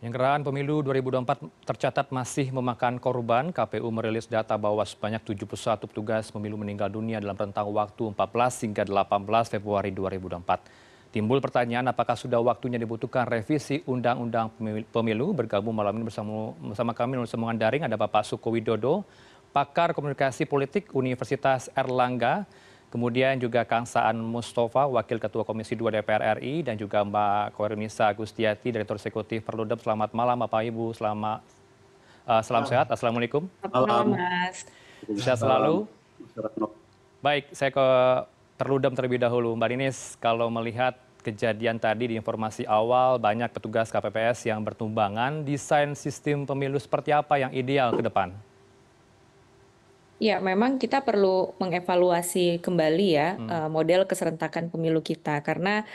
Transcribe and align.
Penyelenggaraan 0.00 0.40
pemilu 0.40 0.80
2024 0.80 1.68
tercatat 1.68 2.08
masih 2.08 2.48
memakan 2.56 2.96
korban. 2.96 3.52
KPU 3.52 3.84
merilis 3.92 4.24
data 4.24 4.56
bahwa 4.56 4.80
sebanyak 4.80 5.20
71 5.20 5.44
petugas 5.76 6.32
pemilu 6.32 6.56
meninggal 6.56 6.88
dunia 6.88 7.20
dalam 7.20 7.36
rentang 7.36 7.68
waktu 7.68 8.08
14 8.08 8.64
hingga 8.64 8.88
18 8.88 9.52
Februari 9.52 9.92
2024. 9.92 11.12
Timbul 11.12 11.44
pertanyaan 11.44 11.84
apakah 11.92 12.16
sudah 12.16 12.40
waktunya 12.40 12.80
dibutuhkan 12.80 13.28
revisi 13.28 13.84
Undang-Undang 13.84 14.56
Pemilu. 14.88 15.36
Bergabung 15.36 15.76
malam 15.76 15.92
ini 16.00 16.08
bersama, 16.08 16.56
bersama 16.56 16.96
kami 16.96 17.20
melalui 17.20 17.28
sambungan 17.28 17.60
daring 17.60 17.84
ada 17.84 18.00
Bapak 18.00 18.24
Suko 18.24 18.56
Widodo, 18.56 19.04
pakar 19.52 19.92
komunikasi 19.92 20.48
politik 20.48 20.96
Universitas 20.96 21.68
Erlangga, 21.76 22.48
kemudian 22.90 23.38
juga 23.38 23.62
Kang 23.62 23.86
Saan 23.86 24.18
Mustafa, 24.18 24.84
Wakil 24.90 25.22
Ketua 25.22 25.46
Komisi 25.46 25.78
2 25.78 26.02
DPR 26.02 26.42
RI, 26.42 26.66
dan 26.66 26.74
juga 26.74 27.06
Mbak 27.06 27.54
Koirunisa 27.54 28.10
Agustiati, 28.10 28.74
Direktur 28.74 28.98
Eksekutif 28.98 29.46
Perludem. 29.46 29.78
Selamat 29.78 30.10
malam 30.10 30.36
Bapak 30.42 30.66
Ibu, 30.66 30.92
selamat 30.92 31.40
uh, 32.26 32.42
salam 32.42 32.66
sehat, 32.66 32.90
Assalamualaikum. 32.90 33.46
Selamat 33.62 33.86
malam 33.86 34.06
Mas. 34.18 34.66
Sehat 35.22 35.38
selalu. 35.38 35.86
Baik, 37.22 37.54
saya 37.54 37.70
ke 37.70 37.86
Perludem 38.60 38.92
terlebih 38.92 39.16
dahulu. 39.16 39.56
Mbak 39.56 39.68
Ninis, 39.72 39.98
kalau 40.20 40.52
melihat 40.52 40.92
kejadian 41.24 41.80
tadi 41.80 42.12
di 42.12 42.14
informasi 42.20 42.68
awal, 42.68 43.16
banyak 43.16 43.48
petugas 43.48 43.88
KPPS 43.88 44.44
yang 44.52 44.60
bertumbangan, 44.60 45.48
desain 45.48 45.96
sistem 45.96 46.44
pemilu 46.44 46.76
seperti 46.76 47.08
apa 47.08 47.40
yang 47.40 47.52
ideal 47.56 47.96
ke 47.96 48.04
depan? 48.04 48.36
Ya, 50.20 50.36
memang 50.36 50.76
kita 50.76 51.00
perlu 51.00 51.56
mengevaluasi 51.56 52.60
kembali 52.60 53.08
ya 53.08 53.28
hmm. 53.40 53.48
uh, 53.48 53.68
model 53.72 54.04
keserentakan 54.04 54.68
pemilu 54.68 55.00
kita 55.00 55.40
karena 55.40 55.88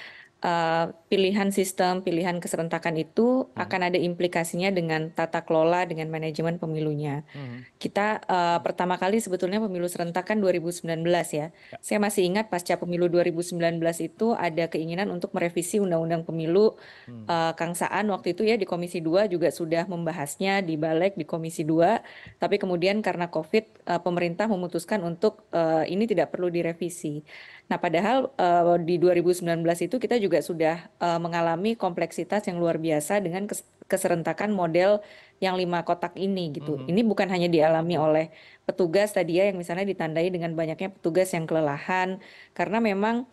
uh, 0.45 0.94
pilihan 1.09 1.49
sistem, 1.49 2.05
pilihan 2.05 2.38
keserentakan 2.38 3.02
itu 3.02 3.49
hmm. 3.49 3.58
akan 3.58 3.81
ada 3.90 3.98
implikasinya 3.98 4.70
dengan 4.70 5.09
tata 5.09 5.41
kelola, 5.41 5.90
dengan 5.90 6.13
manajemen 6.13 6.62
pemilunya. 6.62 7.26
Hmm. 7.34 7.66
Kita 7.81 8.22
uh, 8.30 8.59
pertama 8.61 9.02
kali 9.02 9.17
sebetulnya 9.17 9.58
pemilu 9.58 9.89
serentak 9.89 10.30
kan 10.30 10.38
2019 10.38 10.86
ya. 11.33 11.50
ya. 11.50 11.78
Saya 11.81 11.97
masih 11.97 12.30
ingat 12.30 12.53
pasca 12.53 12.78
pemilu 12.78 13.09
2019 13.09 13.58
itu 14.05 14.38
ada 14.38 14.70
keinginan 14.70 15.09
untuk 15.09 15.33
merevisi 15.33 15.81
undang-undang 15.81 16.22
pemilu. 16.22 16.77
Hmm. 17.09 17.25
Uh, 17.25 17.52
Kang 17.58 17.73
Saan 17.73 18.14
waktu 18.14 18.38
itu 18.38 18.45
ya 18.45 18.55
di 18.55 18.70
Komisi 18.70 19.02
2 19.02 19.25
juga 19.31 19.50
sudah 19.50 19.89
membahasnya 19.89 20.61
di 20.61 20.77
balik 20.77 21.17
di 21.17 21.25
Komisi 21.25 21.66
2. 21.66 22.38
Tapi 22.38 22.55
kemudian 22.61 23.02
karena 23.02 23.27
COVID, 23.31 23.89
uh, 23.89 24.02
pemerintah 24.03 24.45
memutuskan 24.45 25.02
untuk 25.02 25.50
uh, 25.55 25.88
ini 25.88 26.05
tidak 26.05 26.30
perlu 26.36 26.53
direvisi. 26.53 27.25
Nah, 27.66 27.81
padahal 27.81 28.30
uh, 28.38 28.77
di 28.77 29.02
2019 29.02 29.42
itu 29.89 29.95
kita 29.98 30.22
juga 30.22 30.34
sudah 30.44 30.89
uh, 31.00 31.19
mengalami 31.22 31.78
kompleksitas 31.78 32.47
yang 32.50 32.58
luar 32.58 32.81
biasa 32.81 33.22
dengan 33.22 33.47
keserentakan 33.86 34.50
model 34.50 35.00
yang 35.38 35.53
lima 35.53 35.86
kotak 35.86 36.17
ini 36.17 36.50
gitu. 36.55 36.75
Mm 36.75 36.80
-hmm. 36.83 36.92
Ini 36.95 37.02
bukan 37.05 37.27
hanya 37.30 37.47
dialami 37.52 37.95
oleh 38.00 38.25
petugas 38.66 39.14
tadi 39.14 39.38
ya 39.38 39.52
yang 39.52 39.61
misalnya 39.61 39.86
ditandai 39.86 40.33
dengan 40.33 40.58
banyaknya 40.58 40.89
petugas 40.89 41.30
yang 41.36 41.45
kelelahan 41.45 42.17
karena 42.58 42.81
memang 42.81 43.30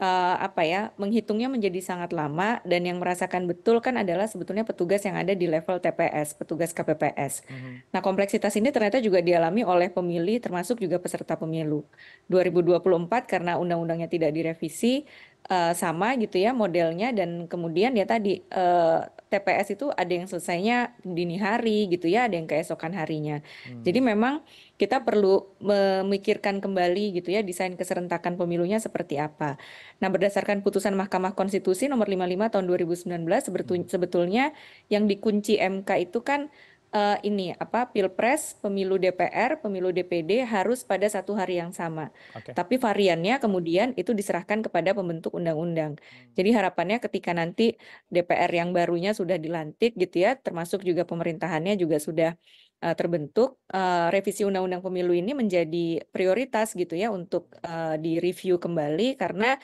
uh, 0.00 0.36
apa 0.40 0.62
ya 0.64 0.80
menghitungnya 1.00 1.48
menjadi 1.48 1.80
sangat 1.80 2.12
lama 2.12 2.60
dan 2.62 2.84
yang 2.84 3.00
merasakan 3.00 3.48
betul 3.48 3.80
kan 3.80 3.96
adalah 3.96 4.28
sebetulnya 4.28 4.62
petugas 4.62 5.02
yang 5.04 5.16
ada 5.16 5.32
di 5.32 5.48
level 5.48 5.80
TPS, 5.80 6.36
petugas 6.36 6.70
KPPS. 6.76 7.44
Mm-hmm. 7.48 7.74
Nah, 7.92 8.00
kompleksitas 8.04 8.52
ini 8.60 8.68
ternyata 8.72 9.00
juga 9.00 9.24
dialami 9.24 9.64
oleh 9.64 9.88
pemilih 9.88 10.40
termasuk 10.40 10.80
juga 10.80 11.00
peserta 11.00 11.36
pemilu. 11.36 11.84
2024 12.28 13.24
karena 13.24 13.56
undang-undangnya 13.56 14.08
tidak 14.08 14.30
direvisi 14.36 15.08
uh, 15.48 15.72
sama 15.72 16.14
gitu 16.20 16.36
ya 16.36 16.52
modelnya 16.52 17.14
dan 17.14 17.48
kemudian 17.48 17.94
ya 17.96 18.04
tadi 18.04 18.42
uh, 18.52 19.06
TPS 19.26 19.74
itu 19.74 19.90
ada 19.90 20.12
yang 20.12 20.30
selesainya 20.30 20.94
dini 21.02 21.34
hari 21.40 21.90
gitu 21.90 22.06
ya, 22.06 22.30
ada 22.30 22.38
yang 22.38 22.46
keesokan 22.46 22.94
harinya. 22.94 23.42
Hmm. 23.66 23.82
Jadi 23.82 23.98
memang 23.98 24.46
kita 24.76 25.02
perlu 25.02 25.56
memikirkan 25.60 26.60
kembali 26.60 27.16
gitu 27.16 27.32
ya 27.32 27.40
desain 27.40 27.72
keserentakan 27.74 28.36
pemilunya 28.36 28.76
seperti 28.76 29.16
apa. 29.16 29.56
Nah, 30.04 30.08
berdasarkan 30.12 30.60
putusan 30.60 30.92
Mahkamah 30.92 31.32
Konstitusi 31.32 31.88
nomor 31.88 32.12
55 32.12 32.52
tahun 32.52 32.64
2019 32.68 33.24
hmm. 33.24 33.88
sebetulnya 33.88 34.52
yang 34.92 35.08
dikunci 35.08 35.56
MK 35.56 35.90
itu 36.12 36.20
kan 36.20 36.52
uh, 36.92 37.18
ini 37.24 37.52
apa 37.56 37.90
pilpres, 37.92 38.56
pemilu 38.60 38.96
DPR, 39.00 39.60
pemilu 39.60 39.90
DPD 39.90 40.44
harus 40.44 40.84
pada 40.84 41.04
satu 41.08 41.36
hari 41.36 41.58
yang 41.60 41.72
sama. 41.72 42.12
Okay. 42.32 42.52
Tapi 42.56 42.80
variannya 42.80 43.36
kemudian 43.40 43.92
itu 44.00 44.16
diserahkan 44.16 44.64
kepada 44.64 44.92
pembentuk 44.96 45.36
undang-undang. 45.36 45.96
Hmm. 45.96 46.32
Jadi 46.36 46.50
harapannya 46.56 46.98
ketika 47.00 47.32
nanti 47.36 47.76
DPR 48.12 48.50
yang 48.52 48.70
barunya 48.76 49.12
sudah 49.12 49.36
dilantik 49.40 49.96
gitu 49.96 50.24
ya, 50.24 50.36
termasuk 50.36 50.84
juga 50.84 51.08
pemerintahannya 51.08 51.76
juga 51.76 52.00
sudah 52.00 52.36
uh, 52.84 52.94
terbentuk, 52.98 53.62
uh, 53.72 54.08
revisi 54.12 54.42
undang-undang 54.44 54.82
pemilu 54.84 55.12
ini 55.16 55.32
menjadi 55.32 56.04
prioritas 56.10 56.76
gitu 56.76 56.96
ya 56.96 57.08
untuk 57.14 57.52
uh, 57.64 57.94
direview 57.96 58.60
kembali 58.60 59.16
karena 59.16 59.56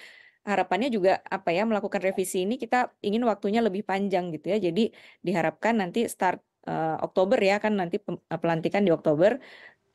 harapannya 0.43 0.91
juga 0.91 1.23
apa 1.23 1.55
ya 1.55 1.63
melakukan 1.63 2.03
revisi 2.03 2.43
ini 2.43 2.59
kita 2.59 2.91
ingin 3.07 3.23
waktunya 3.27 3.63
lebih 3.63 3.87
panjang 3.87 4.35
gitu 4.35 4.51
ya. 4.51 4.59
Jadi 4.59 4.91
diharapkan 5.23 5.79
nanti 5.79 6.07
start 6.11 6.43
Oktober 7.03 7.43
ya 7.43 7.59
kan 7.59 7.75
nanti 7.75 7.99
eh, 7.99 8.39
pelantikan 8.39 8.87
di 8.87 8.95
Oktober 8.95 9.43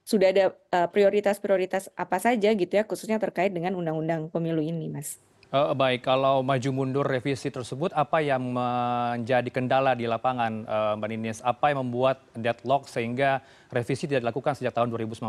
sudah 0.08 0.32
ada 0.32 0.46
uh, 0.72 0.88
prioritas-prioritas 0.88 1.92
apa 1.96 2.16
saja 2.20 2.56
gitu 2.56 2.72
ya 2.72 2.88
khususnya 2.88 3.20
terkait 3.20 3.52
dengan 3.52 3.76
undang-undang 3.76 4.32
pemilu 4.32 4.64
ini 4.64 4.88
Mas. 4.88 5.20
Uh, 5.48 5.72
baik, 5.72 6.04
kalau 6.04 6.44
maju 6.44 6.70
mundur 6.76 7.08
revisi 7.08 7.48
tersebut, 7.48 7.96
apa 7.96 8.20
yang 8.20 8.52
menjadi 8.52 9.48
kendala 9.48 9.96
di 9.96 10.04
lapangan, 10.04 10.68
uh, 10.68 10.94
Mbak 11.00 11.08
Ninis? 11.08 11.40
Apa 11.40 11.72
yang 11.72 11.88
membuat 11.88 12.20
deadlock 12.36 12.92
sehingga 12.92 13.40
revisi 13.72 14.12
tidak 14.12 14.28
dilakukan 14.28 14.60
sejak 14.60 14.76
tahun 14.76 14.92
2019? 14.92 15.24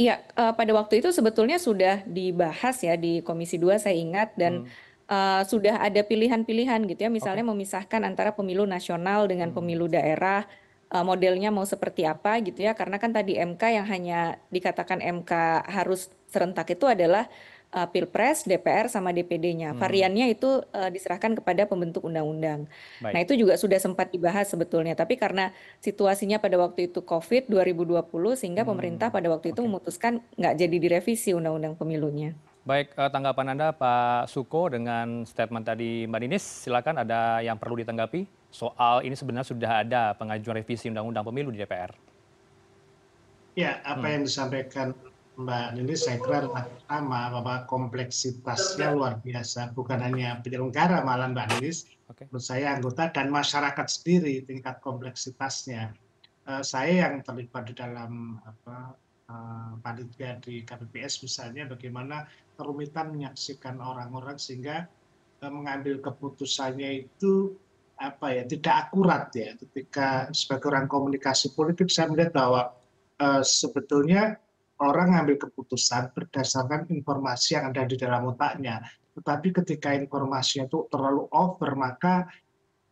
Iya, 0.00 0.24
uh, 0.32 0.56
pada 0.56 0.72
waktu 0.72 1.04
itu 1.04 1.12
sebetulnya 1.12 1.60
sudah 1.60 2.00
dibahas 2.08 2.80
ya 2.80 2.96
di 2.96 3.20
Komisi 3.20 3.60
2 3.60 3.76
saya 3.76 3.92
ingat 3.92 4.32
dan 4.40 4.64
hmm 4.64 4.90
uh, 5.12 5.42
sudah 5.44 5.80
ada 5.82 6.00
pilihan-pilihan 6.00 6.80
gitu 6.88 7.00
ya, 7.08 7.10
misalnya 7.12 7.44
okay. 7.44 7.52
memisahkan 7.52 8.00
antara 8.02 8.30
pemilu 8.32 8.64
nasional 8.64 9.28
dengan 9.28 9.52
hmm. 9.52 9.56
pemilu 9.56 9.86
daerah, 9.88 10.48
uh, 10.92 11.04
modelnya 11.04 11.52
mau 11.52 11.64
seperti 11.68 12.08
apa 12.08 12.40
gitu 12.40 12.64
ya, 12.64 12.72
karena 12.72 12.96
kan 12.96 13.12
tadi 13.12 13.36
MK 13.36 13.62
yang 13.68 13.86
hanya 13.88 14.20
dikatakan 14.48 15.04
MK 15.22 15.32
harus 15.68 16.08
serentak 16.32 16.72
itu 16.72 16.88
adalah 16.88 17.28
uh, 17.72 17.88
Pilpres, 17.88 18.44
DPR 18.44 18.86
sama 18.92 19.10
DPD-nya. 19.10 19.72
Hmm. 19.72 19.80
Variannya 19.80 20.30
itu 20.30 20.60
uh, 20.62 20.90
diserahkan 20.92 21.34
kepada 21.34 21.64
pembentuk 21.66 22.04
undang-undang. 22.04 22.68
Nah, 23.00 23.20
itu 23.20 23.34
juga 23.34 23.56
sudah 23.56 23.80
sempat 23.80 24.12
dibahas 24.12 24.46
sebetulnya, 24.52 24.92
tapi 24.92 25.16
karena 25.16 25.50
situasinya 25.80 26.38
pada 26.38 26.60
waktu 26.60 26.92
itu 26.92 27.02
Covid 27.02 27.48
2020 27.48 28.04
sehingga 28.38 28.62
hmm. 28.62 28.70
pemerintah 28.70 29.08
pada 29.08 29.32
waktu 29.32 29.56
itu 29.56 29.64
okay. 29.64 29.68
memutuskan 29.68 30.12
nggak 30.36 30.54
jadi 30.54 30.76
direvisi 30.76 31.32
undang-undang 31.32 31.74
pemilunya. 31.74 32.36
Baik, 32.62 32.94
eh, 32.94 33.10
tanggapan 33.10 33.58
Anda 33.58 33.74
Pak 33.74 34.30
Suko 34.30 34.70
dengan 34.70 35.26
statement 35.26 35.66
tadi 35.66 36.06
Mbak 36.06 36.20
Ninis, 36.22 36.44
silakan 36.46 37.02
ada 37.02 37.42
yang 37.42 37.58
perlu 37.58 37.74
ditanggapi 37.82 38.22
soal 38.52 39.02
ini 39.02 39.18
sebenarnya 39.18 39.48
sudah 39.48 39.72
ada 39.82 40.14
pengajuan 40.14 40.60
revisi 40.60 40.86
Undang-Undang 40.92 41.24
Pemilu 41.26 41.50
di 41.50 41.58
DPR. 41.58 41.90
Ya, 43.58 43.80
apa 43.82 44.06
hmm. 44.06 44.14
yang 44.14 44.22
disampaikan 44.28 44.86
Mbak 45.42 45.66
Ninis 45.76 46.06
saya 46.06 46.22
kira 46.22 46.46
pertama 46.46 47.28
bahwa 47.34 47.66
kompleksitasnya 47.66 48.94
luar 48.94 49.18
biasa, 49.18 49.74
bukan 49.74 49.98
hanya 49.98 50.38
penyelenggara 50.40 51.02
malah 51.02 51.28
Mbak 51.34 51.58
Ninis, 51.58 51.90
okay. 52.06 52.30
menurut 52.30 52.46
saya 52.46 52.78
anggota 52.78 53.10
dan 53.10 53.28
masyarakat 53.28 53.86
sendiri 53.90 54.46
tingkat 54.46 54.78
kompleksitasnya. 54.78 55.90
Uh, 56.42 56.62
saya 56.62 57.06
yang 57.06 57.22
terlibat 57.22 57.70
di 57.70 57.74
dalam 57.74 58.38
apa, 58.42 58.94
uh, 59.30 59.72
panitia 59.82 60.38
di 60.42 60.62
KPPS 60.62 61.22
misalnya 61.22 61.70
bagaimana 61.70 62.26
kerumitan 62.58 63.14
menyaksikan 63.14 63.78
orang-orang 63.78 64.38
sehingga 64.38 64.86
uh, 65.42 65.52
mengambil 65.52 66.02
keputusannya 66.02 67.06
itu 67.06 67.54
apa 68.02 68.34
ya 68.34 68.42
tidak 68.42 68.90
akurat 68.90 69.30
ya 69.30 69.54
ketika 69.54 70.26
sebagai 70.34 70.74
orang 70.74 70.90
komunikasi 70.90 71.54
politik 71.54 71.86
saya 71.86 72.10
melihat 72.10 72.34
bahwa 72.34 72.74
uh, 73.22 73.42
sebetulnya 73.46 74.42
orang 74.82 75.14
mengambil 75.14 75.46
keputusan 75.48 76.10
berdasarkan 76.12 76.90
informasi 76.90 77.56
yang 77.56 77.70
ada 77.70 77.86
di 77.86 77.96
dalam 77.96 78.26
otaknya 78.28 78.82
tetapi 79.12 79.52
ketika 79.62 79.92
informasinya 79.92 80.66
itu 80.66 80.88
terlalu 80.88 81.28
over 81.30 81.76
maka 81.76 82.26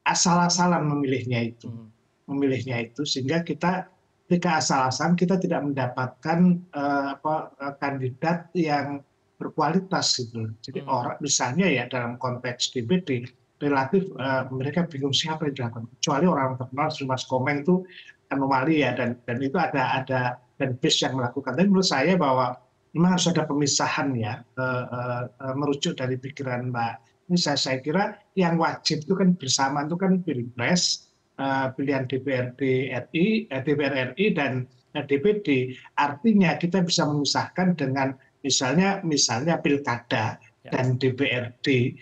asal-asalan 0.05 0.85
memilihnya 0.85 1.53
itu 1.53 1.69
hmm. 1.69 1.89
memilihnya 2.29 2.91
itu 2.91 3.03
sehingga 3.05 3.43
kita 3.45 3.89
ketika 4.31 4.63
asal-asalan 4.63 5.19
kita 5.19 5.43
tidak 5.43 5.61
mendapatkan 5.67 6.63
uh, 6.71 7.19
apa, 7.19 7.51
kandidat 7.83 8.47
yang 8.55 9.03
berkualitas 9.43 10.23
gitu. 10.23 10.55
Jadi 10.63 10.85
hmm. 10.85 10.87
orang 10.87 11.17
misalnya 11.19 11.67
ya 11.67 11.91
dalam 11.91 12.15
konteks 12.15 12.71
DPD 12.71 13.27
relatif 13.59 14.07
uh, 14.23 14.47
mereka 14.55 14.87
bingung 14.87 15.11
siapa 15.11 15.51
yang 15.51 15.55
dilakukan. 15.59 15.91
Kecuali 15.99 16.25
orang 16.31 16.55
terkenal 16.55 16.89
seperti 16.95 17.11
Mas 17.11 17.25
Komeng 17.27 17.67
itu 17.67 17.83
anomali 18.31 18.87
ya 18.87 18.95
dan 18.95 19.19
dan 19.27 19.37
itu 19.43 19.59
ada 19.59 19.99
ada 19.99 20.21
dan 20.61 20.77
bis 20.77 21.01
yang 21.01 21.17
melakukan. 21.17 21.57
Tapi 21.57 21.67
menurut 21.73 21.89
saya 21.89 22.21
bahwa 22.21 22.61
memang 22.93 23.17
harus 23.17 23.33
ada 23.33 23.49
pemisahan 23.49 24.13
ya 24.13 24.45
uh, 24.61 24.85
uh, 24.87 25.23
uh, 25.41 25.55
merujuk 25.57 25.97
dari 25.97 26.21
pikiran 26.21 26.69
Mbak 26.69 26.93
ini 27.31 27.39
saya, 27.39 27.59
saya 27.59 27.79
kira 27.79 28.19
yang 28.35 28.59
wajib 28.59 29.07
itu 29.07 29.15
kan 29.15 29.39
bersama 29.39 29.87
itu 29.87 29.95
kan 29.95 30.19
pilpres 30.27 31.07
uh, 31.39 31.71
pilihan 31.79 32.11
DPRD 32.11 32.91
RI, 32.91 33.47
eh, 33.47 33.63
DPR 33.63 34.13
RI 34.13 34.35
dan 34.35 34.67
DPD. 34.91 35.79
Artinya 35.95 36.59
kita 36.59 36.83
bisa 36.83 37.07
memisahkan 37.07 37.79
dengan 37.79 38.19
misalnya 38.43 38.99
misalnya 39.07 39.63
pilkada 39.63 40.43
ya. 40.67 40.71
dan 40.75 40.99
DPRD 40.99 41.95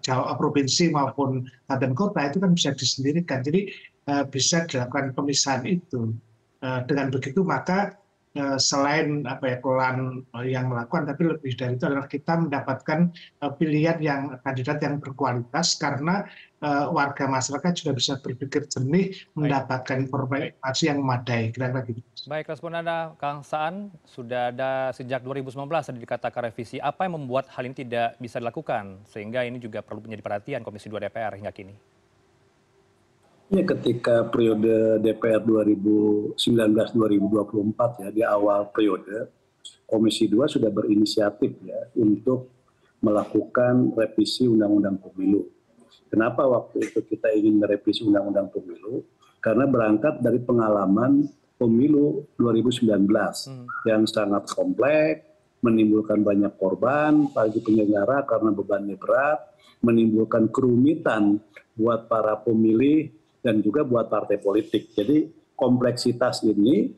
Jawa 0.00 0.32
provinsi 0.40 0.88
maupun 0.88 1.44
kabupaten 1.68 1.92
kota 1.92 2.20
itu 2.32 2.40
kan 2.40 2.56
bisa 2.56 2.72
disendirikan. 2.72 3.44
Jadi 3.44 3.68
bisa 4.32 4.64
dilakukan 4.64 5.12
pemisahan 5.12 5.68
itu. 5.68 6.16
Uh, 6.58 6.82
dengan 6.90 7.06
begitu 7.14 7.46
maka 7.46 7.94
Eh, 8.38 8.58
selain 8.62 9.26
apa 9.26 9.50
ya 9.50 9.58
klan 9.58 10.22
eh, 10.38 10.54
yang 10.54 10.70
melakukan 10.70 11.10
tapi 11.10 11.26
lebih 11.26 11.58
dari 11.58 11.74
itu 11.74 11.84
adalah 11.90 12.06
kita 12.06 12.38
mendapatkan 12.38 13.10
eh, 13.40 13.52
pilihan 13.58 13.98
yang 13.98 14.38
kandidat 14.46 14.78
yang 14.78 15.02
berkualitas 15.02 15.74
karena 15.80 16.28
warga 16.90 17.30
masyarakat 17.30 17.70
juga 17.70 17.94
bisa 17.94 18.18
berpikir 18.18 18.66
jernih 18.66 19.14
mendapatkan 19.38 19.94
informasi 20.02 20.90
yang 20.90 20.98
memadai 20.98 21.54
kira-kira 21.54 21.86
gitu. 21.86 22.02
Baik, 22.26 22.50
respon 22.50 22.74
Anda 22.74 23.14
Kang 23.14 23.46
Saan 23.46 23.94
sudah 24.02 24.50
ada 24.50 24.90
sejak 24.90 25.22
2019 25.22 25.54
ada 25.70 25.94
dikatakan 25.94 26.50
revisi. 26.50 26.82
Apa 26.82 27.06
yang 27.06 27.14
membuat 27.14 27.46
hal 27.54 27.62
ini 27.62 27.78
tidak 27.78 28.18
bisa 28.18 28.42
dilakukan 28.42 29.06
sehingga 29.06 29.46
ini 29.46 29.62
juga 29.62 29.86
perlu 29.86 30.02
menjadi 30.02 30.18
perhatian 30.18 30.66
Komisi 30.66 30.90
2 30.90 30.98
DPR 30.98 31.38
hingga 31.38 31.54
kini? 31.54 31.97
Ya, 33.48 33.64
ketika 33.64 34.28
periode 34.28 35.00
DPR 35.00 35.40
2019-2024 35.40 38.04
ya 38.04 38.08
di 38.12 38.20
awal 38.20 38.68
periode 38.68 39.32
Komisi 39.88 40.28
2 40.28 40.44
sudah 40.44 40.68
berinisiatif 40.68 41.56
ya 41.64 41.88
untuk 41.96 42.52
melakukan 43.00 43.96
revisi 43.96 44.44
Undang-Undang 44.44 45.00
Pemilu. 45.00 45.48
Kenapa 46.12 46.44
waktu 46.44 46.92
itu 46.92 47.00
kita 47.08 47.32
ingin 47.32 47.56
merevisi 47.56 48.04
Undang-Undang 48.04 48.52
Pemilu? 48.52 49.08
Karena 49.40 49.64
berangkat 49.64 50.20
dari 50.20 50.44
pengalaman 50.44 51.24
pemilu 51.56 52.28
2019 52.36 52.84
hmm. 52.84 53.64
yang 53.88 54.04
sangat 54.04 54.44
kompleks, 54.52 55.24
menimbulkan 55.64 56.20
banyak 56.20 56.52
korban 56.60 57.32
bagi 57.32 57.64
penyelenggara 57.64 58.28
karena 58.28 58.52
bebannya 58.52 59.00
berat, 59.00 59.40
menimbulkan 59.80 60.52
kerumitan 60.52 61.40
buat 61.78 62.10
para 62.12 62.36
pemilih 62.44 63.17
dan 63.42 63.62
juga 63.62 63.86
buat 63.86 64.10
partai 64.10 64.38
politik. 64.42 64.94
Jadi 64.94 65.30
kompleksitas 65.58 66.42
ini 66.46 66.92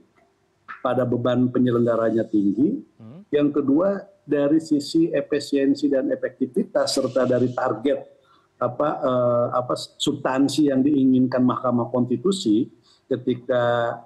pada 0.80 1.04
beban 1.04 1.48
penyelenggaranya 1.52 2.24
tinggi. 2.28 2.80
Hmm. 2.96 3.24
Yang 3.28 3.62
kedua 3.62 4.04
dari 4.24 4.58
sisi 4.62 5.10
efisiensi 5.10 5.90
dan 5.90 6.08
efektivitas 6.12 6.94
serta 6.94 7.26
dari 7.26 7.50
target 7.50 7.98
apa 8.60 8.88
eh, 9.00 9.46
apa 9.56 9.74
substansi 9.74 10.68
yang 10.68 10.84
diinginkan 10.84 11.40
Mahkamah 11.40 11.88
Konstitusi 11.88 12.68
ketika 13.08 13.96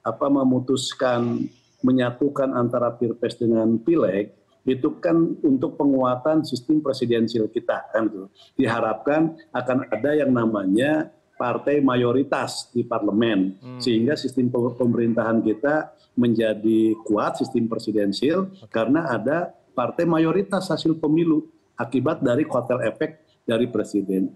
apa 0.00 0.26
memutuskan 0.30 1.50
menyatukan 1.84 2.54
antara 2.54 2.94
pilpres 2.94 3.36
dengan 3.36 3.76
pileg 3.82 4.32
itu 4.64 4.96
kan 4.96 5.36
untuk 5.44 5.76
penguatan 5.76 6.40
sistem 6.40 6.80
presidensial 6.80 7.50
kita 7.52 7.84
kan 7.92 8.08
tuh 8.08 8.32
diharapkan 8.56 9.36
akan 9.52 9.78
ada 9.92 10.10
yang 10.16 10.32
namanya 10.32 11.12
partai 11.34 11.82
mayoritas 11.82 12.70
di 12.70 12.86
parlemen 12.86 13.58
hmm. 13.58 13.80
sehingga 13.82 14.14
sistem 14.14 14.50
pemerintahan 14.50 15.42
kita 15.42 15.90
menjadi 16.14 16.94
kuat 17.02 17.42
sistem 17.42 17.66
presidensial 17.66 18.46
okay. 18.54 18.70
karena 18.70 19.10
ada 19.10 19.50
partai 19.74 20.06
mayoritas 20.06 20.70
hasil 20.70 20.94
pemilu 21.02 21.50
akibat 21.74 22.22
dari 22.22 22.46
kotel 22.46 22.86
efek 22.86 23.18
dari 23.42 23.66
presiden. 23.66 24.30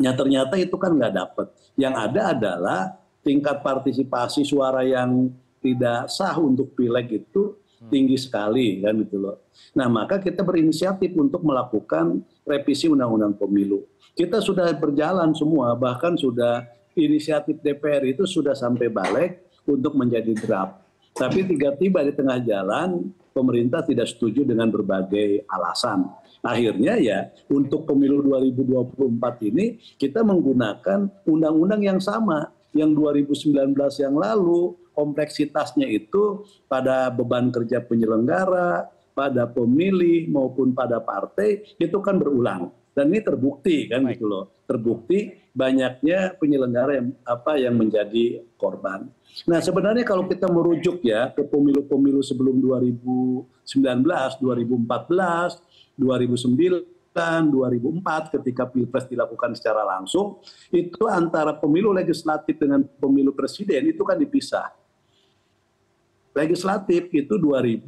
Ya 0.00 0.16
ternyata 0.16 0.56
itu 0.56 0.74
kan 0.80 0.96
nggak 0.96 1.14
dapat. 1.14 1.46
Yang 1.76 1.94
ada 2.08 2.22
adalah 2.32 2.80
tingkat 3.20 3.60
partisipasi 3.60 4.48
suara 4.48 4.80
yang 4.80 5.28
tidak 5.60 6.08
sah 6.08 6.40
untuk 6.40 6.72
pileg 6.72 7.20
itu. 7.24 7.59
Tinggi 7.88 8.20
sekali 8.20 8.84
kan 8.84 8.92
gitu 9.00 9.16
loh. 9.16 9.40
Nah 9.72 9.88
maka 9.88 10.20
kita 10.20 10.44
berinisiatif 10.44 11.16
untuk 11.16 11.40
melakukan 11.40 12.20
revisi 12.44 12.92
undang-undang 12.92 13.32
pemilu. 13.40 13.88
Kita 14.12 14.44
sudah 14.44 14.68
berjalan 14.76 15.32
semua 15.32 15.72
bahkan 15.72 16.12
sudah 16.18 16.68
inisiatif 16.92 17.56
DPR 17.64 18.04
itu 18.04 18.28
sudah 18.28 18.52
sampai 18.52 18.92
balik 18.92 19.48
untuk 19.64 19.96
menjadi 19.96 20.36
draft. 20.36 20.76
Tapi 21.16 21.42
tiba-tiba 21.42 22.04
di 22.04 22.12
tengah 22.14 22.38
jalan 22.44 23.10
pemerintah 23.32 23.82
tidak 23.82 24.08
setuju 24.12 24.46
dengan 24.46 24.68
berbagai 24.68 25.48
alasan. 25.48 26.06
Akhirnya 26.40 26.96
ya 26.96 27.28
untuk 27.48 27.84
pemilu 27.84 28.24
2024 28.24 29.48
ini 29.52 29.80
kita 30.00 30.24
menggunakan 30.24 31.08
undang-undang 31.28 31.82
yang 31.84 32.00
sama 32.00 32.48
yang 32.72 32.94
2019 32.94 33.76
yang 34.00 34.14
lalu 34.14 34.78
kompleksitasnya 35.00 35.88
itu 35.88 36.44
pada 36.68 37.08
beban 37.08 37.48
kerja 37.48 37.80
penyelenggara, 37.80 38.92
pada 39.16 39.48
pemilih 39.48 40.28
maupun 40.28 40.76
pada 40.76 41.00
partai 41.00 41.64
itu 41.80 41.96
kan 42.04 42.20
berulang. 42.20 42.68
Dan 42.92 43.08
ini 43.08 43.24
terbukti 43.24 43.88
kan 43.88 44.04
gitu 44.12 44.28
loh. 44.28 44.52
Terbukti 44.68 45.32
banyaknya 45.56 46.36
penyelenggara 46.36 47.00
yang 47.00 47.08
apa 47.24 47.56
yang 47.56 47.80
menjadi 47.80 48.44
korban. 48.60 49.08
Nah 49.48 49.62
sebenarnya 49.62 50.04
kalau 50.04 50.28
kita 50.28 50.50
merujuk 50.50 51.00
ya 51.00 51.32
ke 51.32 51.46
pemilu-pemilu 51.48 52.20
sebelum 52.20 52.60
2019 52.60 53.46
2014 54.04 55.96
2009 55.96 57.00
2004 57.10 58.34
ketika 58.38 58.70
pilpres 58.70 59.06
dilakukan 59.10 59.54
secara 59.58 59.82
langsung 59.82 60.38
itu 60.70 61.10
antara 61.10 61.58
pemilu 61.58 61.90
legislatif 61.90 62.54
dengan 62.54 62.86
pemilu 62.86 63.34
presiden 63.34 63.90
itu 63.90 64.02
kan 64.06 64.14
dipisah 64.14 64.79
legislatif 66.36 67.10
itu 67.10 67.34
2000 67.36 67.84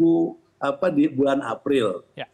apa 0.62 0.86
di 0.94 1.10
bulan 1.10 1.42
April 1.42 2.06
ya 2.14 2.26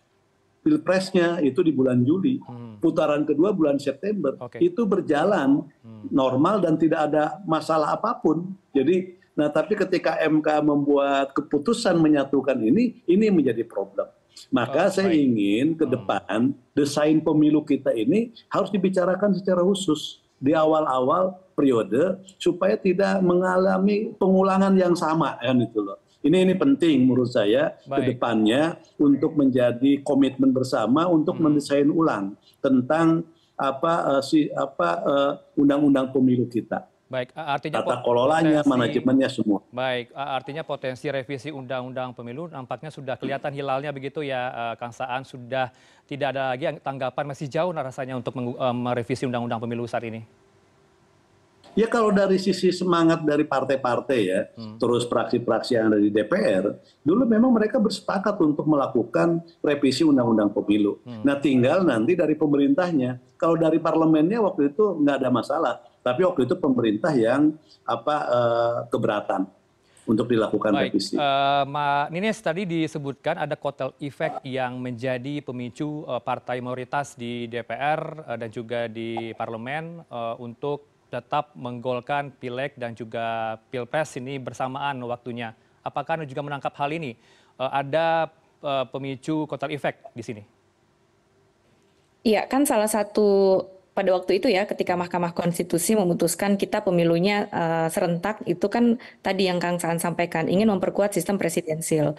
pilpresnya 0.69 1.41
itu 1.41 1.65
di 1.65 1.73
bulan 1.73 2.05
Juli, 2.05 2.37
hmm. 2.45 2.85
putaran 2.85 3.25
kedua 3.25 3.57
bulan 3.57 3.81
September, 3.81 4.37
okay. 4.37 4.69
itu 4.69 4.85
berjalan 4.85 5.65
hmm. 5.81 6.13
normal 6.13 6.61
dan 6.61 6.77
tidak 6.77 7.09
ada 7.09 7.41
masalah 7.49 7.97
apa 7.97 8.21
pun. 8.21 8.53
Jadi, 8.77 9.17
nah 9.33 9.49
tapi 9.49 9.81
ketika 9.81 10.21
MK 10.21 10.49
membuat 10.61 11.33
keputusan 11.33 11.97
menyatukan 11.97 12.61
ini, 12.61 13.01
ini 13.09 13.33
menjadi 13.33 13.65
problem. 13.65 14.13
Maka 14.55 14.87
oh, 14.87 14.93
saya 14.93 15.11
baik. 15.11 15.25
ingin 15.25 15.67
ke 15.75 15.89
hmm. 15.89 15.93
depan 15.97 16.41
hmm. 16.53 16.77
desain 16.77 17.17
pemilu 17.25 17.65
kita 17.65 17.91
ini 17.97 18.37
harus 18.53 18.69
dibicarakan 18.69 19.33
secara 19.33 19.65
khusus 19.65 20.21
di 20.39 20.53
awal-awal 20.53 21.35
periode 21.59 22.23
supaya 22.39 22.79
tidak 22.79 23.19
mengalami 23.19 24.15
pengulangan 24.15 24.79
yang 24.79 24.95
sama 24.95 25.35
kan 25.43 25.59
itu 25.59 25.83
loh 25.83 25.99
ini 26.19 26.51
ini 26.51 26.55
penting 26.59 27.07
menurut 27.07 27.31
saya 27.31 27.79
ke 27.79 28.01
depannya 28.15 28.75
untuk 28.99 29.39
menjadi 29.39 30.03
komitmen 30.03 30.51
bersama 30.51 31.07
untuk 31.07 31.39
hmm. 31.39 31.45
mendesain 31.47 31.87
ulang 31.87 32.35
tentang 32.59 33.23
apa 33.55 34.19
uh, 34.19 34.23
si 34.23 34.51
apa 34.51 34.89
uh, 35.03 35.33
undang-undang 35.59 36.11
pemilu 36.11 36.47
kita. 36.51 36.87
Baik, 37.09 37.33
artinya 37.33 37.81
tata 37.81 38.05
kelolanya, 38.05 38.61
manajemennya 38.69 39.33
semua. 39.33 39.65
Baik, 39.73 40.13
artinya 40.13 40.61
potensi 40.61 41.09
revisi 41.09 41.49
undang-undang 41.49 42.13
pemilu 42.13 42.53
nampaknya 42.53 42.93
sudah 42.93 43.17
kelihatan 43.17 43.49
hilalnya 43.49 43.97
begitu 43.97 44.21
ya, 44.21 44.77
Kang 44.77 44.93
Saan 44.93 45.25
sudah 45.25 45.73
tidak 46.05 46.37
ada 46.37 46.53
lagi 46.53 46.69
tanggapan 46.85 47.25
masih 47.33 47.49
jauh 47.49 47.73
rasanya 47.73 48.13
untuk 48.21 48.37
merevisi 48.61 49.25
undang-undang 49.25 49.57
pemilu 49.57 49.89
saat 49.89 50.05
ini 50.05 50.21
ya 51.79 51.87
kalau 51.87 52.11
dari 52.11 52.43
sisi 52.43 52.75
semangat 52.75 53.23
dari 53.23 53.47
partai-partai 53.47 54.19
ya 54.19 54.51
hmm. 54.51 54.83
terus 54.83 55.07
praksi-praksi 55.07 55.79
yang 55.79 55.95
ada 55.95 56.03
di 56.03 56.11
DPR 56.11 56.75
dulu 57.07 57.23
memang 57.23 57.55
mereka 57.55 57.79
bersepakat 57.79 58.35
untuk 58.43 58.67
melakukan 58.67 59.39
revisi 59.63 60.03
undang-undang 60.03 60.51
pemilu 60.51 60.99
hmm. 61.07 61.23
nah 61.23 61.39
tinggal 61.39 61.87
nanti 61.87 62.19
dari 62.19 62.35
pemerintahnya 62.35 63.23
kalau 63.39 63.55
dari 63.55 63.79
parlemennya 63.79 64.43
waktu 64.43 64.75
itu 64.75 64.99
nggak 64.99 65.17
ada 65.23 65.31
masalah 65.31 65.75
tapi 66.03 66.27
waktu 66.27 66.51
itu 66.51 66.59
pemerintah 66.59 67.15
yang 67.15 67.55
apa 67.87 68.17
uh, 68.27 68.79
keberatan 68.91 69.47
untuk 70.09 70.25
dilakukan 70.25 70.73
Baik. 70.73 70.97
revisi. 70.97 71.21
Uh, 71.21 71.69
Ma 71.69 72.09
Nines 72.09 72.41
tadi 72.41 72.65
disebutkan 72.65 73.45
ada 73.45 73.53
kotel 73.61 73.93
efek 74.01 74.41
yang 74.41 74.81
menjadi 74.81 75.45
pemicu 75.45 76.09
uh, 76.09 76.17
partai 76.17 76.65
mayoritas 76.65 77.13
di 77.13 77.45
DPR 77.45 78.25
uh, 78.25 78.37
dan 78.41 78.49
juga 78.49 78.89
di 78.89 79.37
parlemen 79.37 80.01
uh, 80.09 80.33
untuk 80.41 80.98
tetap 81.09 81.57
menggolkan 81.57 82.29
pileg 82.37 82.77
dan 82.77 82.93
juga 82.93 83.57
pilpres 83.73 84.17
ini 84.21 84.37
bersamaan 84.37 85.01
waktunya. 85.09 85.57
Apakah 85.81 86.21
Anda 86.21 86.29
juga 86.29 86.45
menangkap 86.45 86.77
hal 86.77 86.93
ini? 86.93 87.17
Uh, 87.57 87.73
ada 87.73 88.29
uh, 88.61 88.85
pemicu 88.93 89.49
kotel 89.49 89.73
efek 89.73 90.13
di 90.13 90.23
sini? 90.23 90.43
Iya, 92.29 92.45
kan 92.45 92.69
salah 92.69 92.91
satu 92.91 93.63
pada 93.99 94.15
waktu 94.15 94.39
itu 94.39 94.47
ya 94.47 94.63
ketika 94.63 94.95
Mahkamah 94.95 95.35
Konstitusi 95.35 95.99
memutuskan 95.99 96.55
kita 96.55 96.87
pemilunya 96.87 97.51
uh, 97.51 97.91
serentak 97.91 98.47
itu 98.47 98.71
kan 98.71 99.03
tadi 99.27 99.51
yang 99.51 99.59
Kang 99.59 99.83
Saan 99.83 99.99
sampaikan 99.99 100.47
ingin 100.47 100.71
memperkuat 100.71 101.19
sistem 101.19 101.35
presidensil. 101.35 102.15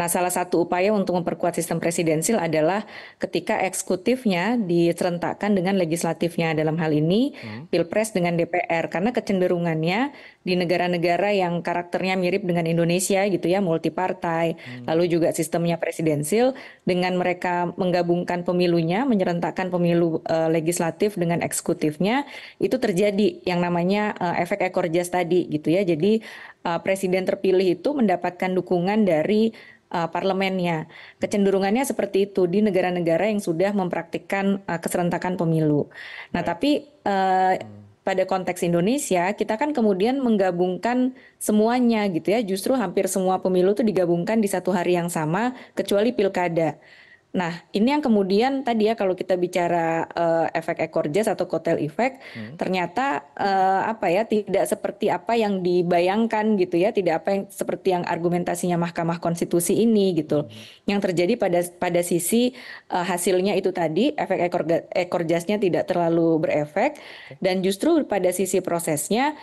Nah, 0.00 0.08
salah 0.08 0.32
satu 0.32 0.64
upaya 0.64 0.96
untuk 0.96 1.12
memperkuat 1.20 1.60
sistem 1.60 1.76
presidensil 1.76 2.40
adalah 2.40 2.88
ketika 3.20 3.60
eksekutifnya 3.60 4.56
diserentakkan 4.56 5.52
dengan 5.52 5.76
legislatifnya 5.76 6.56
dalam 6.56 6.80
hal 6.80 6.94
ini 6.96 7.36
hmm. 7.36 7.68
Pilpres 7.68 8.16
dengan 8.16 8.32
DPR 8.38 8.88
karena 8.88 9.12
kecenderungannya 9.12 10.16
di 10.40 10.54
negara-negara 10.56 11.36
yang 11.36 11.60
karakternya 11.60 12.16
mirip 12.16 12.48
dengan 12.48 12.64
Indonesia 12.64 13.28
gitu 13.28 13.44
ya, 13.44 13.60
multipartai, 13.60 14.56
hmm. 14.56 14.84
lalu 14.88 15.04
juga 15.20 15.36
sistemnya 15.36 15.76
presidensil 15.76 16.56
dengan 16.88 17.20
mereka 17.20 17.68
menggabungkan 17.76 18.40
pemilunya, 18.48 19.04
menyerentakkan 19.04 19.68
pemilu 19.68 20.24
uh, 20.24 20.48
legislatif 20.48 21.19
dengan 21.20 21.44
eksekutifnya 21.44 22.24
itu 22.56 22.80
terjadi 22.80 23.44
yang 23.44 23.60
namanya 23.60 24.16
uh, 24.16 24.34
efek 24.40 24.64
ekor 24.72 24.88
jas 24.88 25.12
tadi 25.12 25.44
gitu 25.52 25.68
ya. 25.68 25.84
Jadi 25.84 26.24
uh, 26.64 26.80
presiden 26.80 27.28
terpilih 27.28 27.76
itu 27.76 27.92
mendapatkan 27.92 28.50
dukungan 28.56 29.04
dari 29.04 29.52
uh, 29.92 30.08
parlemennya. 30.08 30.88
Kecenderungannya 31.20 31.84
seperti 31.84 32.30
itu 32.30 32.48
di 32.48 32.64
negara-negara 32.64 33.28
yang 33.28 33.42
sudah 33.42 33.76
mempraktikkan 33.76 34.64
uh, 34.64 34.80
keserentakan 34.80 35.36
pemilu. 35.36 35.90
Nah, 36.32 36.40
tapi 36.40 36.88
uh, 37.04 37.54
pada 38.00 38.24
konteks 38.24 38.64
Indonesia 38.64 39.28
kita 39.36 39.60
kan 39.60 39.76
kemudian 39.76 40.18
menggabungkan 40.24 41.12
semuanya 41.36 42.08
gitu 42.08 42.32
ya. 42.32 42.40
Justru 42.40 42.72
hampir 42.74 43.06
semua 43.06 43.38
pemilu 43.44 43.76
itu 43.76 43.84
digabungkan 43.84 44.40
di 44.40 44.48
satu 44.48 44.72
hari 44.72 44.96
yang 44.96 45.12
sama 45.12 45.52
kecuali 45.76 46.16
pilkada. 46.16 46.80
Nah, 47.30 47.62
ini 47.70 47.94
yang 47.94 48.02
kemudian 48.02 48.66
tadi 48.66 48.90
ya 48.90 48.98
kalau 48.98 49.14
kita 49.14 49.38
bicara 49.38 50.02
uh, 50.10 50.46
efek 50.50 50.82
ekor 50.82 51.06
jas 51.14 51.30
atau 51.30 51.46
kotel 51.46 51.78
efek, 51.78 52.18
hmm. 52.18 52.58
ternyata 52.58 53.22
uh, 53.38 53.86
apa 53.86 54.10
ya 54.10 54.26
tidak 54.26 54.66
seperti 54.66 55.14
apa 55.14 55.38
yang 55.38 55.62
dibayangkan 55.62 56.58
gitu 56.58 56.82
ya, 56.82 56.90
tidak 56.90 57.22
apa 57.22 57.28
yang 57.38 57.42
seperti 57.46 57.94
yang 57.94 58.02
argumentasinya 58.02 58.74
Mahkamah 58.82 59.22
Konstitusi 59.22 59.78
ini 59.78 60.18
gitu. 60.18 60.42
Hmm. 60.42 60.50
Yang 60.90 61.00
terjadi 61.10 61.38
pada 61.38 61.60
pada 61.78 62.00
sisi 62.02 62.50
uh, 62.90 63.06
hasilnya 63.06 63.54
itu 63.54 63.70
tadi 63.70 64.10
efek 64.10 64.50
ekor 64.50 64.62
ekor 64.90 65.22
jasnya 65.22 65.62
tidak 65.62 65.86
terlalu 65.86 66.42
berefek 66.42 66.98
okay. 66.98 67.38
dan 67.38 67.62
justru 67.62 68.02
pada 68.10 68.34
sisi 68.34 68.58
prosesnya 68.58 69.38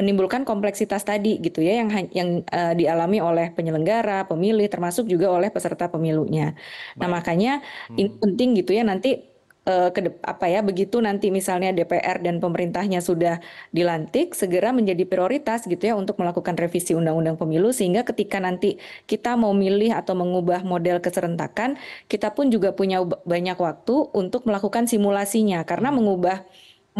menimbulkan 0.00 0.48
kompleksitas 0.48 1.04
tadi 1.04 1.36
gitu 1.44 1.60
ya 1.60 1.84
yang 1.84 1.88
yang 2.16 2.28
uh, 2.48 2.72
dialami 2.72 3.20
oleh 3.20 3.52
penyelenggara, 3.52 4.24
pemilih 4.24 4.64
termasuk 4.72 5.04
juga 5.04 5.28
oleh 5.28 5.52
peserta 5.52 5.92
pemilunya. 5.92 6.56
Nah, 6.56 6.56
Baik. 6.56 6.98
Nah, 7.04 7.08
makanya 7.12 7.52
hmm. 7.92 8.00
ini 8.00 8.10
penting 8.16 8.48
gitu 8.56 8.72
ya 8.72 8.82
nanti 8.88 9.30
uh, 9.68 9.88
ke 9.92 10.00
apa 10.24 10.46
ya 10.48 10.60
begitu 10.64 11.02
nanti 11.04 11.28
misalnya 11.28 11.74
DPR 11.74 12.22
dan 12.22 12.40
pemerintahnya 12.40 13.04
sudah 13.04 13.42
dilantik 13.74 14.32
segera 14.32 14.72
menjadi 14.72 15.04
prioritas 15.04 15.66
gitu 15.68 15.80
ya 15.80 15.94
untuk 15.96 16.16
melakukan 16.20 16.56
revisi 16.56 16.96
undang-undang 16.96 17.36
pemilu 17.36 17.74
sehingga 17.74 18.06
ketika 18.06 18.40
nanti 18.40 18.80
kita 19.04 19.36
mau 19.36 19.52
milih 19.52 19.92
atau 19.92 20.16
mengubah 20.16 20.64
model 20.64 21.02
keserentakan 21.02 21.76
kita 22.08 22.32
pun 22.32 22.48
juga 22.48 22.72
punya 22.72 23.02
banyak 23.04 23.58
waktu 23.58 24.08
untuk 24.16 24.48
melakukan 24.48 24.88
simulasinya 24.88 25.66
karena 25.68 25.92
hmm. 25.92 25.96
mengubah 26.00 26.38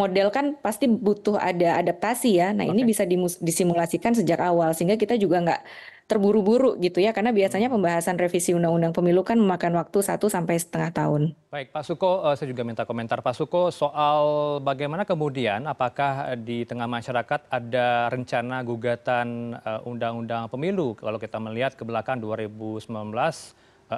model 0.01 0.33
kan 0.33 0.57
pasti 0.65 0.89
butuh 0.89 1.37
ada 1.37 1.77
adaptasi 1.77 2.41
ya. 2.41 2.57
Nah, 2.57 2.65
okay. 2.65 2.73
ini 2.73 2.83
bisa 2.89 3.05
disimulasikan 3.45 4.17
sejak 4.17 4.41
awal 4.41 4.73
sehingga 4.73 4.97
kita 4.97 5.21
juga 5.21 5.45
nggak 5.45 5.63
terburu-buru 6.11 6.75
gitu 6.83 6.99
ya 6.99 7.15
karena 7.15 7.31
biasanya 7.31 7.71
hmm. 7.71 7.79
pembahasan 7.79 8.19
revisi 8.19 8.51
undang-undang 8.51 8.91
pemilu 8.91 9.23
kan 9.23 9.39
memakan 9.39 9.79
waktu 9.79 10.03
satu 10.03 10.27
sampai 10.27 10.59
setengah 10.59 10.91
tahun. 10.91 11.23
Baik, 11.55 11.71
Pak 11.71 11.87
Suko, 11.87 12.27
uh, 12.27 12.35
saya 12.35 12.51
juga 12.51 12.67
minta 12.67 12.83
komentar 12.83 13.23
Pak 13.23 13.39
Suko 13.39 13.71
soal 13.71 14.59
bagaimana 14.67 15.07
kemudian 15.07 15.71
apakah 15.71 16.35
di 16.35 16.67
tengah 16.67 16.91
masyarakat 16.91 17.47
ada 17.47 18.11
rencana 18.11 18.67
gugatan 18.67 19.55
uh, 19.63 19.87
undang-undang 19.87 20.51
pemilu 20.51 20.99
kalau 20.99 21.23
kita 21.23 21.39
melihat 21.39 21.79
ke 21.79 21.87
belakang 21.87 22.19
2019 22.19 22.91
uh, 22.91 23.39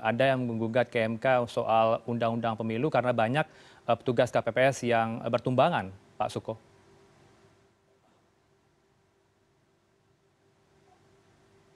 ada 0.04 0.36
yang 0.36 0.44
menggugat 0.44 0.92
ke 0.92 1.00
MK 1.00 1.48
soal 1.48 2.04
undang-undang 2.04 2.60
pemilu 2.60 2.92
karena 2.92 3.16
banyak 3.16 3.48
petugas 3.86 4.30
KPPS 4.30 4.86
yang 4.86 5.18
uh, 5.22 5.30
bertumbangan, 5.30 5.90
Pak 6.18 6.30
Suko? 6.30 6.54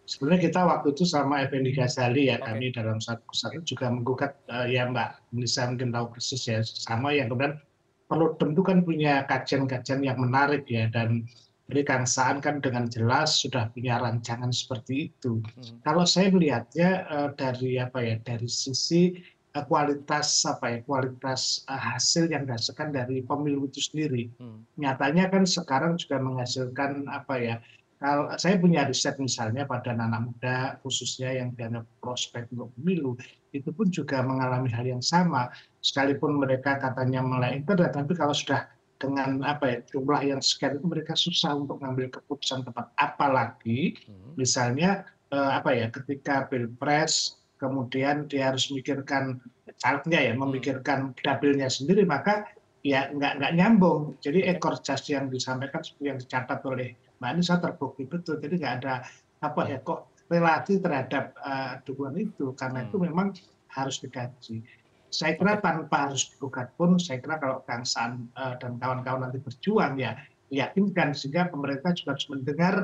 Sebenarnya 0.06 0.46
kita 0.46 0.62
waktu 0.62 0.94
itu 0.94 1.02
sama 1.02 1.42
Effendi 1.42 1.74
Ghazali 1.74 2.30
ya, 2.30 2.38
okay. 2.38 2.46
kami 2.54 2.66
dalam 2.70 3.02
satu 3.02 3.26
kesatuan 3.26 3.66
juga 3.66 3.86
menggugat, 3.90 4.38
uh, 4.46 4.62
ya 4.70 4.86
Mbak 4.86 5.34
Nisa 5.34 5.66
mungkin 5.66 5.90
tahu 5.90 6.14
persis 6.14 6.46
ya, 6.46 6.62
sama 6.62 7.10
yang 7.10 7.26
kemudian 7.26 7.58
perlu 8.06 8.38
tentu 8.38 8.62
kan 8.62 8.86
punya 8.86 9.26
kajian-kajian 9.26 10.06
yang 10.06 10.22
menarik 10.22 10.62
ya, 10.70 10.86
dan 10.94 11.26
jadi 11.66 11.82
Kang 11.82 12.06
Saan 12.06 12.38
kan 12.38 12.62
dengan 12.62 12.86
jelas 12.86 13.42
sudah 13.42 13.66
punya 13.74 13.98
rancangan 13.98 14.54
seperti 14.54 15.10
itu. 15.10 15.42
Hmm. 15.42 15.82
Kalau 15.82 16.06
saya 16.06 16.30
melihatnya 16.30 17.02
uh, 17.10 17.28
dari 17.34 17.82
apa 17.82 17.98
ya, 17.98 18.22
dari 18.22 18.46
sisi 18.46 19.10
Eh, 19.10 19.35
kualitas 19.64 20.44
apa 20.44 20.76
ya 20.76 20.78
kualitas 20.84 21.64
uh, 21.70 21.80
hasil 21.80 22.28
yang 22.28 22.44
dihasilkan 22.44 22.92
dari 22.92 23.24
pemilu 23.24 23.64
itu 23.70 23.80
sendiri. 23.80 24.28
Hmm. 24.36 24.66
Nyatanya 24.76 25.32
kan 25.32 25.48
sekarang 25.48 25.96
juga 25.96 26.20
menghasilkan 26.20 27.08
apa 27.08 27.34
ya 27.40 27.56
kalau 27.96 28.28
saya 28.36 28.60
punya 28.60 28.84
riset 28.84 29.16
misalnya 29.16 29.64
pada 29.64 29.96
anak 29.96 30.28
muda 30.28 30.76
khususnya 30.84 31.32
yang 31.32 31.56
dianggap 31.56 31.88
prospek 32.04 32.44
untuk 32.52 32.68
pemilu 32.76 33.16
itu 33.56 33.72
pun 33.72 33.88
juga 33.88 34.20
mengalami 34.20 34.68
hal 34.68 34.84
yang 34.84 35.00
sama 35.00 35.48
sekalipun 35.80 36.36
mereka 36.36 36.76
katanya 36.76 37.24
melek 37.24 37.64
internet 37.64 37.96
tapi 37.96 38.12
kalau 38.12 38.36
sudah 38.36 38.68
dengan 39.00 39.44
apa 39.44 39.64
ya 39.64 39.78
jumlah 39.92 40.20
yang 40.24 40.40
sekian 40.40 40.80
itu 40.80 40.86
mereka 40.88 41.12
susah 41.16 41.56
untuk 41.56 41.80
mengambil 41.80 42.20
keputusan 42.20 42.64
tepat 42.64 42.92
apalagi 42.96 43.96
hmm. 44.08 44.36
misalnya 44.36 45.04
eh, 45.32 45.50
apa 45.56 45.72
ya 45.72 45.88
ketika 45.88 46.48
pilpres 46.48 47.40
kemudian 47.56 48.28
dia 48.28 48.52
harus 48.52 48.68
memikirkan 48.72 49.40
calegnya 49.80 50.20
ya, 50.30 50.32
hmm. 50.32 50.40
memikirkan 50.40 51.12
dapilnya 51.20 51.68
sendiri, 51.68 52.04
maka 52.04 52.48
ya 52.84 53.10
nggak 53.10 53.42
nggak 53.42 53.52
nyambung. 53.56 54.14
Jadi 54.22 54.46
ekor 54.46 54.78
jas 54.80 55.04
yang 55.10 55.28
disampaikan 55.28 55.82
seperti 55.82 56.04
yang 56.06 56.18
dicatat 56.20 56.60
oleh 56.64 56.94
Mbak 57.18 57.30
Anissa 57.32 57.56
terbukti 57.58 58.04
betul. 58.04 58.38
Jadi 58.38 58.54
nggak 58.60 58.74
ada 58.84 58.94
apa 59.42 59.60
ya 59.68 59.78
kok 59.84 60.12
relasi 60.26 60.82
terhadap 60.82 61.34
uh, 61.42 61.78
dukungan 61.86 62.18
itu 62.18 62.52
karena 62.54 62.86
itu 62.86 62.96
hmm. 62.98 63.04
memang 63.10 63.28
harus 63.72 64.00
dikaji. 64.00 64.64
Saya 65.06 65.38
kira 65.38 65.62
tanpa 65.62 66.10
harus 66.10 66.28
digugat 66.34 66.74
pun, 66.74 66.98
saya 66.98 67.22
kira 67.22 67.38
kalau 67.38 67.62
Kang 67.64 67.86
San 67.86 68.26
uh, 68.34 68.58
dan 68.58 68.76
kawan-kawan 68.76 69.30
nanti 69.30 69.38
berjuang 69.38 69.96
ya 69.96 70.18
yakinkan 70.50 71.14
sehingga 71.14 71.50
pemerintah 71.50 71.94
juga 71.94 72.14
harus 72.14 72.26
mendengar 72.30 72.74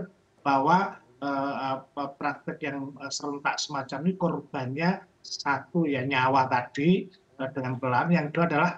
bahwa 0.43 0.99
uh, 1.23 1.87
praktek 2.19 2.59
yang 2.67 2.93
serentak 3.09 3.57
semacam 3.63 3.99
ini 4.05 4.13
korbannya 4.19 4.91
satu 5.23 5.87
ya 5.87 6.03
nyawa 6.03 6.51
tadi 6.51 7.07
uh, 7.39 7.49
dengan 7.55 7.79
pelan, 7.79 8.11
yang 8.11 8.29
kedua 8.29 8.51
adalah 8.51 8.71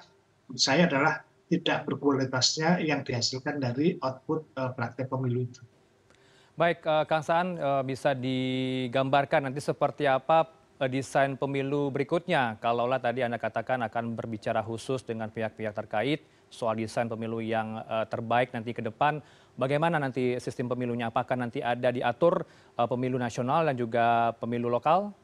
saya 0.53 0.85
adalah 0.85 1.25
tidak 1.49 1.89
berkualitasnya 1.89 2.85
yang 2.85 3.01
dihasilkan 3.01 3.61
dari 3.61 3.97
output 4.01 4.45
uh, 4.61 4.71
praktek 4.77 5.09
pemilu 5.09 5.49
itu. 5.49 5.65
Baik, 6.55 6.85
uh, 6.87 7.03
Kang 7.09 7.25
Saan 7.25 7.57
uh, 7.57 7.83
bisa 7.83 8.15
digambarkan 8.15 9.49
nanti 9.51 9.59
seperti 9.59 10.07
apa 10.07 10.63
desain 10.91 11.39
pemilu 11.39 11.89
berikutnya. 11.89 12.59
Kalaulah 12.59 12.99
tadi 12.99 13.23
Anda 13.23 13.39
katakan 13.39 13.81
akan 13.87 14.19
berbicara 14.19 14.61
khusus 14.61 15.07
dengan 15.07 15.31
pihak-pihak 15.31 15.71
terkait 15.71 16.27
soal 16.51 16.77
desain 16.77 17.07
pemilu 17.07 17.39
yang 17.39 17.79
terbaik 18.11 18.51
nanti 18.51 18.75
ke 18.75 18.83
depan 18.83 19.23
bagaimana 19.55 19.99
nanti 19.99 20.39
sistem 20.43 20.71
pemilunya? 20.71 21.11
Apakah 21.11 21.39
nanti 21.39 21.63
ada 21.63 21.91
diatur 21.91 22.43
uh, 22.77 22.89
pemilu 22.91 23.19
nasional 23.19 23.67
dan 23.67 23.75
juga 23.79 24.35
pemilu 24.39 24.71
lokal? 24.71 25.15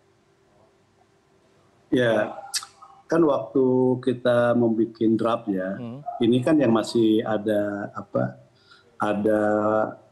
Ya, 1.90 2.38
kan 3.10 3.22
waktu 3.26 3.98
kita 3.98 4.54
membuat 4.54 4.94
draft 5.18 5.46
ya, 5.50 5.74
hmm. 5.74 6.22
ini 6.22 6.38
kan 6.38 6.54
yang 6.58 6.70
masih 6.70 7.26
ada 7.26 7.90
apa? 7.94 8.38
Ada 9.00 9.40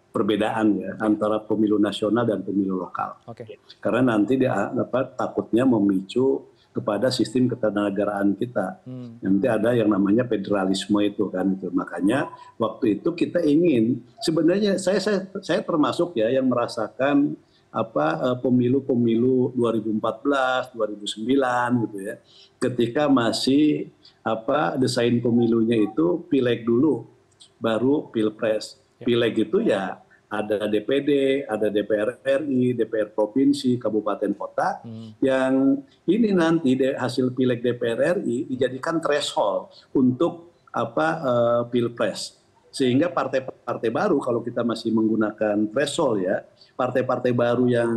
perbedaan 0.09 0.81
ya 0.81 0.91
antara 0.99 1.39
pemilu 1.45 1.79
nasional 1.79 2.27
dan 2.27 2.43
pemilu 2.43 2.81
lokal. 2.81 3.23
Okay. 3.31 3.61
Karena 3.79 4.17
nanti 4.17 4.41
dia 4.41 4.73
apa, 4.73 5.15
takutnya 5.15 5.63
memicu 5.63 6.58
kepada 6.79 7.11
sistem 7.11 7.51
ketenagaran 7.51 8.39
kita. 8.39 8.79
Hmm. 8.87 9.19
Nanti 9.19 9.47
ada 9.51 9.75
yang 9.75 9.91
namanya 9.91 10.23
federalisme 10.23 11.03
itu 11.03 11.27
kan 11.27 11.59
itu. 11.59 11.67
Makanya 11.75 12.31
waktu 12.55 13.03
itu 13.03 13.11
kita 13.19 13.43
ingin 13.43 14.07
sebenarnya 14.23 14.79
saya 14.79 15.03
saya 15.03 15.27
saya 15.43 15.61
termasuk 15.67 16.15
ya 16.15 16.31
yang 16.31 16.47
merasakan 16.47 17.35
apa 17.69 18.39
pemilu-pemilu 18.41 19.53
2014, 19.59 20.73
2009 20.73 21.85
gitu 21.85 21.99
ya. 22.01 22.15
Ketika 22.57 23.11
masih 23.11 23.93
apa 24.23 24.79
desain 24.79 25.19
pemilunya 25.19 25.77
itu 25.77 26.23
pileg 26.31 26.63
dulu 26.63 27.11
baru 27.59 28.09
pilpres. 28.15 28.79
Ya. 29.03 29.05
Pileg 29.05 29.35
itu 29.37 29.59
ya 29.67 30.01
ada 30.29 30.69
dpd 30.69 31.43
ada 31.49 31.73
dpr 31.73 32.21
ri 32.45 32.77
dpr 32.77 33.17
provinsi 33.17 33.81
kabupaten 33.81 34.37
kota 34.37 34.85
hmm. 34.85 35.19
yang 35.25 35.81
ini 36.05 36.37
nanti 36.37 36.77
hasil 36.77 37.33
pileg 37.33 37.65
dpr 37.65 38.21
ri 38.21 38.45
dijadikan 38.45 39.01
threshold 39.01 39.73
untuk 39.97 40.53
apa 40.69 41.09
uh, 41.25 41.63
pilpres 41.73 42.37
sehingga 42.69 43.09
partai-partai 43.09 43.89
baru 43.89 44.21
kalau 44.21 44.45
kita 44.45 44.61
masih 44.61 44.93
menggunakan 44.93 45.65
threshold 45.73 46.21
ya 46.29 46.45
partai-partai 46.77 47.33
baru 47.33 47.65
yang 47.65 47.97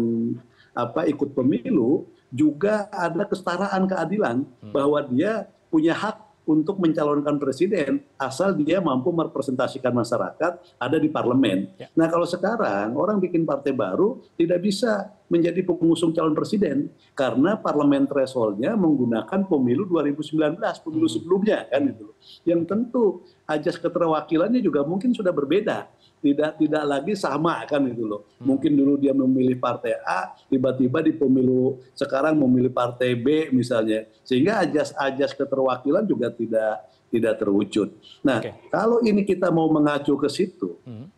apa 0.71 1.03
ikut 1.11 1.35
pemilu 1.35 2.07
juga 2.31 2.88
ada 2.95 3.27
kesetaraan 3.27 3.83
keadilan 3.91 4.47
hmm. 4.47 4.71
bahwa 4.71 5.03
dia 5.03 5.51
punya 5.67 5.91
hak 5.91 6.30
untuk 6.45 6.81
mencalonkan 6.81 7.38
presiden 7.38 8.01
asal 8.17 8.57
dia 8.57 8.81
mampu 8.81 9.13
merepresentasikan 9.13 9.93
masyarakat 9.93 10.57
ada 10.81 10.98
di 10.98 11.07
parlemen. 11.07 11.69
Ya. 11.77 11.88
Nah 11.93 12.10
kalau 12.10 12.25
sekarang 12.25 12.98
orang 12.98 13.21
bikin 13.21 13.45
partai 13.45 13.74
baru 13.77 14.21
tidak 14.33 14.65
bisa 14.65 15.13
menjadi 15.31 15.63
pengusung 15.63 16.12
calon 16.12 16.36
presiden 16.36 16.91
karena 17.15 17.55
parlemen 17.55 18.03
thresholdnya 18.03 18.75
menggunakan 18.75 19.48
pemilu 19.48 19.88
2019 19.88 20.60
pemilu 20.60 21.07
hmm. 21.07 21.15
sebelumnya 21.15 21.57
kan 21.71 21.88
itu. 21.88 22.07
Yang 22.43 22.62
tentu 22.67 23.03
ajas 23.48 23.79
keterwakilannya 23.79 24.60
juga 24.60 24.83
mungkin 24.83 25.15
sudah 25.15 25.31
berbeda 25.31 25.88
tidak 26.21 26.61
tidak 26.61 26.83
lagi 26.85 27.13
sama 27.17 27.65
kan 27.65 27.81
itu 27.89 28.05
loh. 28.05 28.29
Mungkin 28.37 28.77
dulu 28.77 28.95
dia 29.01 29.11
memilih 29.11 29.57
partai 29.57 29.97
A, 30.05 30.37
tiba-tiba 30.47 31.01
di 31.01 31.17
pemilu 31.17 31.81
sekarang 31.97 32.37
memilih 32.37 32.69
partai 32.69 33.17
B 33.17 33.49
misalnya, 33.49 34.05
sehingga 34.21 34.61
ajas-ajas 34.61 35.33
keterwakilan 35.33 36.05
juga 36.05 36.29
tidak 36.29 36.87
tidak 37.11 37.33
terwujud. 37.41 37.89
Nah, 38.23 38.39
okay. 38.39 38.55
kalau 38.71 39.03
ini 39.03 39.25
kita 39.27 39.51
mau 39.51 39.67
mengacu 39.67 40.15
ke 40.15 40.29
situ, 40.31 40.79
hmm. 40.85 41.09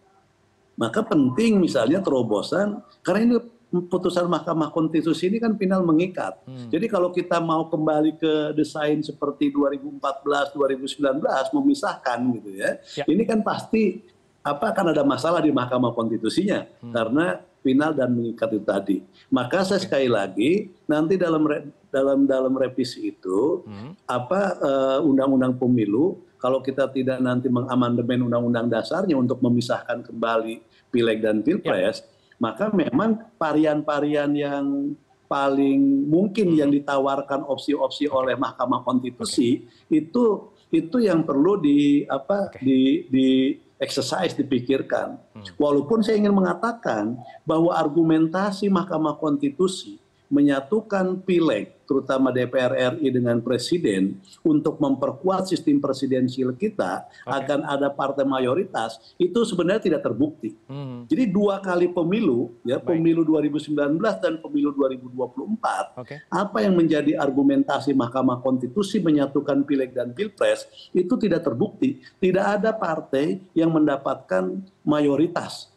maka 0.79 1.03
penting 1.05 1.59
misalnya 1.59 2.01
terobosan 2.01 2.81
karena 3.05 3.19
ini 3.27 3.35
putusan 3.73 4.29
Mahkamah 4.29 4.69
Konstitusi 4.69 5.33
ini 5.33 5.41
kan 5.41 5.57
final 5.57 5.81
mengikat. 5.81 6.37
Hmm. 6.45 6.69
Jadi 6.69 6.85
kalau 6.85 7.09
kita 7.09 7.41
mau 7.41 7.65
kembali 7.65 8.21
ke 8.21 8.33
desain 8.53 9.01
seperti 9.01 9.49
2014, 9.49 10.53
2019 10.53 11.57
memisahkan 11.57 12.19
gitu 12.37 12.49
ya, 12.53 12.77
ya. 13.01 13.03
ini 13.09 13.25
kan 13.25 13.41
pasti 13.41 14.05
apa 14.43 14.75
akan 14.75 14.91
ada 14.91 15.07
masalah 15.07 15.39
di 15.39 15.55
Mahkamah 15.55 15.95
Konstitusinya 15.95 16.67
hmm. 16.83 16.91
karena 16.91 17.25
final 17.63 17.95
dan 17.95 18.11
mengikat 18.11 18.51
itu 18.51 18.67
tadi. 18.67 18.97
Maka 19.31 19.63
saya 19.63 19.79
sekali 19.79 20.11
lagi 20.11 20.67
nanti 20.83 21.15
dalam 21.15 21.47
dalam 21.87 22.27
dalam 22.27 22.53
revisi 22.53 23.15
itu 23.15 23.63
hmm. 23.63 24.03
apa 24.03 24.41
uh, 24.59 24.99
undang-undang 25.07 25.55
pemilu 25.55 26.19
kalau 26.43 26.59
kita 26.59 26.91
tidak 26.91 27.23
nanti 27.23 27.47
mengamandemen 27.47 28.27
undang-undang 28.27 28.67
dasarnya 28.67 29.15
untuk 29.15 29.39
memisahkan 29.39 30.03
kembali 30.03 30.59
pileg 30.91 31.23
dan 31.23 31.39
pilpres, 31.39 32.03
ya. 32.03 32.07
maka 32.35 32.67
memang 32.67 33.31
varian-varian 33.39 34.35
yang 34.35 34.91
paling 35.31 36.03
mungkin 36.11 36.51
hmm. 36.51 36.59
yang 36.59 36.69
ditawarkan 36.69 37.47
opsi-opsi 37.47 38.11
oleh 38.11 38.35
Mahkamah 38.35 38.83
Konstitusi 38.83 39.63
okay. 39.63 40.03
itu 40.03 40.51
itu 40.67 40.97
yang 40.99 41.23
perlu 41.23 41.63
di 41.63 42.03
apa 42.05 42.51
okay. 42.51 42.59
di 42.59 42.79
di 43.07 43.29
exercise 43.83 44.31
dipikirkan. 44.33 45.19
Hmm. 45.35 45.43
Walaupun 45.59 45.99
saya 45.99 46.15
ingin 46.23 46.31
mengatakan 46.31 47.19
bahwa 47.43 47.75
argumentasi 47.75 48.71
Mahkamah 48.71 49.19
Konstitusi 49.19 49.99
menyatukan 50.31 51.21
pileg 51.27 51.82
terutama 51.93 52.33
dpr 52.33 52.97
ri 52.97 53.13
dengan 53.13 53.37
presiden 53.45 54.17
untuk 54.41 54.81
memperkuat 54.81 55.45
sistem 55.45 55.77
presidensial 55.77 56.57
kita 56.57 57.05
akan 57.29 57.69
ada 57.69 57.93
partai 57.93 58.25
mayoritas 58.25 58.97
itu 59.21 59.45
sebenarnya 59.45 59.93
tidak 59.93 60.01
terbukti. 60.01 60.57
Hmm. 60.65 61.05
jadi 61.05 61.29
dua 61.29 61.61
kali 61.61 61.93
pemilu 61.93 62.57
ya 62.65 62.81
pemilu 62.81 63.21
2019 63.21 64.01
dan 64.17 64.41
pemilu 64.41 64.73
2024 64.73 66.33
apa 66.33 66.57
yang 66.65 66.73
menjadi 66.73 67.13
argumentasi 67.21 67.93
mahkamah 67.93 68.41
konstitusi 68.41 68.97
menyatukan 68.97 69.61
pileg 69.61 69.93
dan 69.93 70.09
pilpres 70.17 70.65
itu 70.95 71.13
tidak 71.19 71.45
terbukti. 71.45 71.99
Tidak 72.17 72.41
ada 72.41 72.71
partai 72.73 73.43
yang 73.53 73.69
mendapatkan 73.69 74.63
mayoritas 74.81 75.69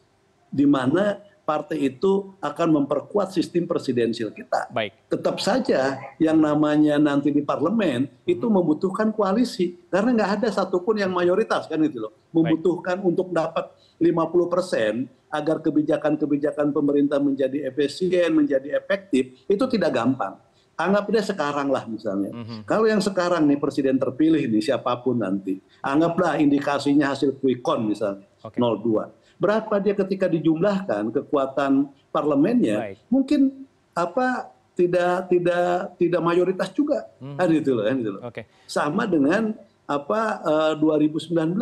di 0.48 0.64
mana 0.64 1.18
partai 1.46 1.94
itu 1.94 2.34
akan 2.42 2.82
memperkuat 2.82 3.30
sistem 3.30 3.70
presidensial 3.70 4.34
kita. 4.34 4.66
Baik. 4.74 5.06
Tetap 5.06 5.38
saja 5.38 5.94
yang 6.18 6.42
namanya 6.42 6.98
nanti 6.98 7.30
di 7.30 7.46
parlemen 7.46 8.10
hmm. 8.10 8.26
itu 8.26 8.50
membutuhkan 8.50 9.14
koalisi 9.14 9.78
karena 9.86 10.10
nggak 10.18 10.30
ada 10.42 10.48
satupun 10.50 10.98
yang 10.98 11.14
mayoritas 11.14 11.70
kan 11.70 11.78
itu 11.86 12.02
loh. 12.02 12.12
Membutuhkan 12.34 12.98
Baik. 12.98 13.08
untuk 13.14 13.30
dapat 13.30 13.70
50 14.02 14.52
persen 14.52 14.92
agar 15.30 15.62
kebijakan-kebijakan 15.62 16.74
pemerintah 16.74 17.22
menjadi 17.22 17.70
efisien, 17.70 18.34
menjadi 18.34 18.74
efektif 18.74 19.46
itu 19.46 19.64
tidak 19.70 19.94
gampang. 19.94 20.34
Anggap 20.76 21.08
dia 21.08 21.24
sekarang 21.24 21.72
lah 21.72 21.88
misalnya. 21.88 22.36
Mm 22.36 22.44
-hmm. 22.44 22.60
Kalau 22.68 22.84
yang 22.84 23.00
sekarang 23.00 23.48
nih 23.48 23.56
presiden 23.56 23.96
terpilih 23.96 24.44
nih 24.44 24.60
siapa 24.60 24.92
pun 25.00 25.16
nanti, 25.24 25.56
anggaplah 25.80 26.36
indikasinya 26.36 27.16
hasil 27.16 27.40
quick 27.40 27.64
count 27.64 27.88
misalnya 27.88 28.28
okay. 28.44 28.60
02 28.60 29.25
berapa 29.36 29.74
dia 29.80 29.92
ketika 29.92 30.26
dijumlahkan 30.26 31.12
kekuatan 31.12 31.92
parlemennya 32.08 32.96
mungkin 33.12 33.68
apa 33.92 34.52
tidak 34.76 35.32
tidak 35.32 35.96
tidak 35.96 36.20
mayoritas 36.20 36.68
juga 36.72 37.08
hmm. 37.20 37.36
kan 37.40 37.48
gitu 37.48 37.70
loh 37.76 37.84
kan 37.84 37.96
gitu 38.00 38.10
loh 38.16 38.22
okay. 38.24 38.44
sama 38.68 39.08
dengan 39.08 39.56
apa 39.88 40.20
uh, 40.44 40.72
eh, 40.76 41.08
2019 41.08 41.56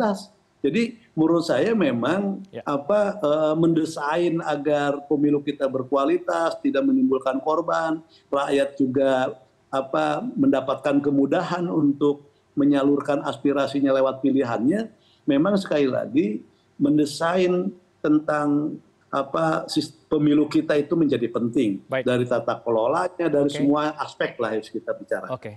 jadi 0.65 0.97
menurut 1.13 1.45
saya 1.45 1.77
memang 1.77 2.41
ya. 2.49 2.65
apa 2.65 3.21
uh, 3.21 3.55
mendesain 3.55 4.41
agar 4.41 5.05
pemilu 5.05 5.39
kita 5.39 5.69
berkualitas 5.69 6.57
tidak 6.59 6.83
menimbulkan 6.83 7.39
korban 7.39 8.03
rakyat 8.27 8.75
juga 8.75 9.37
apa 9.69 10.23
mendapatkan 10.35 10.99
kemudahan 11.03 11.67
untuk 11.67 12.31
menyalurkan 12.55 13.23
aspirasinya 13.27 13.95
lewat 13.95 14.23
pilihannya 14.23 14.91
memang 15.27 15.59
sekali 15.59 15.87
lagi 15.87 16.43
mendesain 16.75 17.71
tentang 18.03 18.77
apa 19.09 19.63
pemilu 20.11 20.51
kita 20.51 20.75
itu 20.75 20.93
menjadi 20.99 21.31
penting 21.31 21.79
Baik. 21.87 22.03
dari 22.03 22.25
tata 22.27 22.59
kelolanya 22.59 23.31
dari 23.31 23.47
okay. 23.47 23.63
semua 23.63 23.95
aspek 23.95 24.35
lah 24.35 24.59
yang 24.59 24.65
kita 24.65 24.91
bicara. 24.91 25.27
Oke. 25.31 25.39
Okay. 25.39 25.55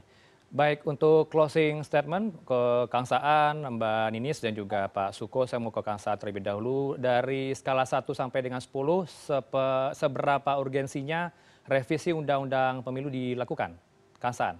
Baik, 0.49 0.89
untuk 0.89 1.29
closing 1.29 1.85
statement 1.85 2.33
ke 2.49 2.89
Kang 2.89 3.05
Saan, 3.05 3.69
Mbak 3.69 4.17
Ninis, 4.17 4.41
dan 4.41 4.57
juga 4.57 4.89
Pak 4.89 5.13
Suko, 5.13 5.45
saya 5.45 5.61
mau 5.61 5.69
ke 5.69 5.85
Kang 5.85 6.01
Saan 6.01 6.17
terlebih 6.17 6.41
dahulu. 6.41 6.97
Dari 6.97 7.53
skala 7.53 7.85
1 7.85 8.17
sampai 8.17 8.41
dengan 8.41 8.57
10, 8.57 9.05
sepe, 9.05 9.69
seberapa 9.93 10.57
urgensinya 10.57 11.29
revisi 11.69 12.17
Undang-Undang 12.17 12.81
Pemilu 12.81 13.13
dilakukan? 13.13 13.77
Kang 14.17 14.33
Saan. 14.33 14.57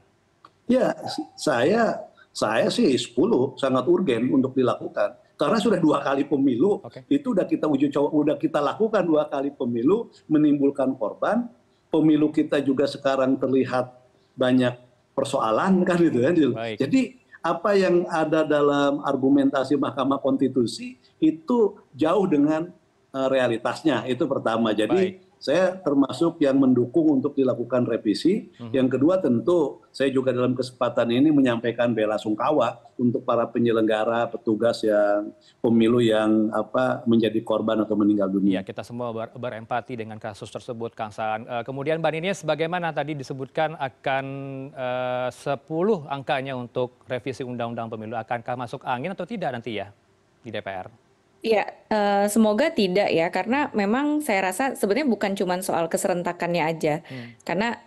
Ya, 0.69 0.93
saya 1.41 2.05
saya 2.37 2.69
sih 2.69 2.93
10 2.93 3.57
sangat 3.57 3.89
urgen 3.89 4.29
untuk 4.29 4.53
dilakukan 4.53 5.17
karena 5.39 5.59
sudah 5.63 5.79
dua 5.79 6.03
kali 6.03 6.27
pemilu 6.27 6.83
okay. 6.83 7.07
itu 7.07 7.31
sudah 7.31 7.47
kita 7.47 7.71
uji 7.71 7.95
coba 7.95 8.09
sudah 8.11 8.37
kita 8.37 8.59
lakukan 8.59 9.07
dua 9.07 9.31
kali 9.31 9.55
pemilu 9.55 10.11
menimbulkan 10.27 10.99
korban. 10.99 11.47
Pemilu 11.89 12.29
kita 12.29 12.61
juga 12.61 12.85
sekarang 12.85 13.41
terlihat 13.41 13.89
banyak 14.37 14.77
persoalan 15.17 15.81
kan 15.89 15.97
gitu 15.97 16.21
kan 16.21 16.37
jadi 16.77 17.17
apa 17.41 17.71
yang 17.73 18.05
ada 18.13 18.45
dalam 18.45 19.01
argumentasi 19.01 19.79
Mahkamah 19.81 20.21
Konstitusi 20.21 21.01
itu 21.17 21.81
jauh 21.97 22.27
dengan 22.29 22.69
uh, 23.17 23.29
realitasnya 23.33 24.05
itu 24.05 24.29
pertama. 24.29 24.77
Jadi 24.77 25.17
Baik 25.17 25.28
saya 25.39 25.79
termasuk 25.79 26.43
yang 26.43 26.59
mendukung 26.59 27.15
untuk 27.15 27.39
dilakukan 27.39 27.87
revisi. 27.87 28.51
Hmm. 28.59 28.75
Yang 28.75 28.99
kedua 28.99 29.23
tentu 29.23 29.87
saya 29.95 30.11
juga 30.11 30.35
dalam 30.35 30.55
kesempatan 30.55 31.15
ini 31.15 31.31
menyampaikan 31.31 31.95
bela 31.95 32.19
sungkawa 32.19 32.79
untuk 32.99 33.23
para 33.23 33.47
penyelenggara, 33.47 34.27
petugas 34.27 34.83
yang 34.83 35.31
pemilu 35.63 36.03
yang 36.03 36.51
apa 36.51 37.07
menjadi 37.07 37.39
korban 37.47 37.87
atau 37.87 37.95
meninggal 37.95 38.27
dunia. 38.27 38.61
Ya, 38.61 38.63
kita 38.67 38.83
semua 38.83 39.15
ber 39.15 39.31
berempati 39.35 39.95
dengan 39.95 40.19
kasus 40.19 40.51
tersebut, 40.51 40.99
Kang 40.99 41.15
Saan. 41.15 41.47
Uh, 41.47 41.63
kemudian 41.63 42.03
Mbak 42.03 42.13
Ninis, 42.19 42.39
bagaimana 42.43 42.91
tadi 42.91 43.15
disebutkan 43.15 43.79
akan 43.79 44.27
uh, 44.75 45.31
10 45.31 45.63
angkanya 46.11 46.59
untuk 46.59 46.99
revisi 47.07 47.47
Undang-Undang 47.47 47.95
Pemilu. 47.95 48.15
Akankah 48.19 48.59
masuk 48.59 48.83
angin 48.83 49.15
atau 49.15 49.25
tidak 49.25 49.55
nanti 49.55 49.79
ya 49.79 49.95
di 50.43 50.51
DPR? 50.51 51.08
Ya, 51.39 51.71
uh, 51.87 52.27
semoga 52.27 52.75
tidak 52.75 53.15
ya, 53.15 53.31
karena 53.31 53.71
memang 53.71 54.19
saya 54.27 54.51
rasa 54.51 54.75
sebenarnya 54.75 55.07
bukan 55.07 55.33
cuma 55.39 55.55
soal 55.63 55.87
keserentakannya 55.87 56.63
aja. 56.67 56.95
Hmm. 57.07 57.39
Karena 57.47 57.79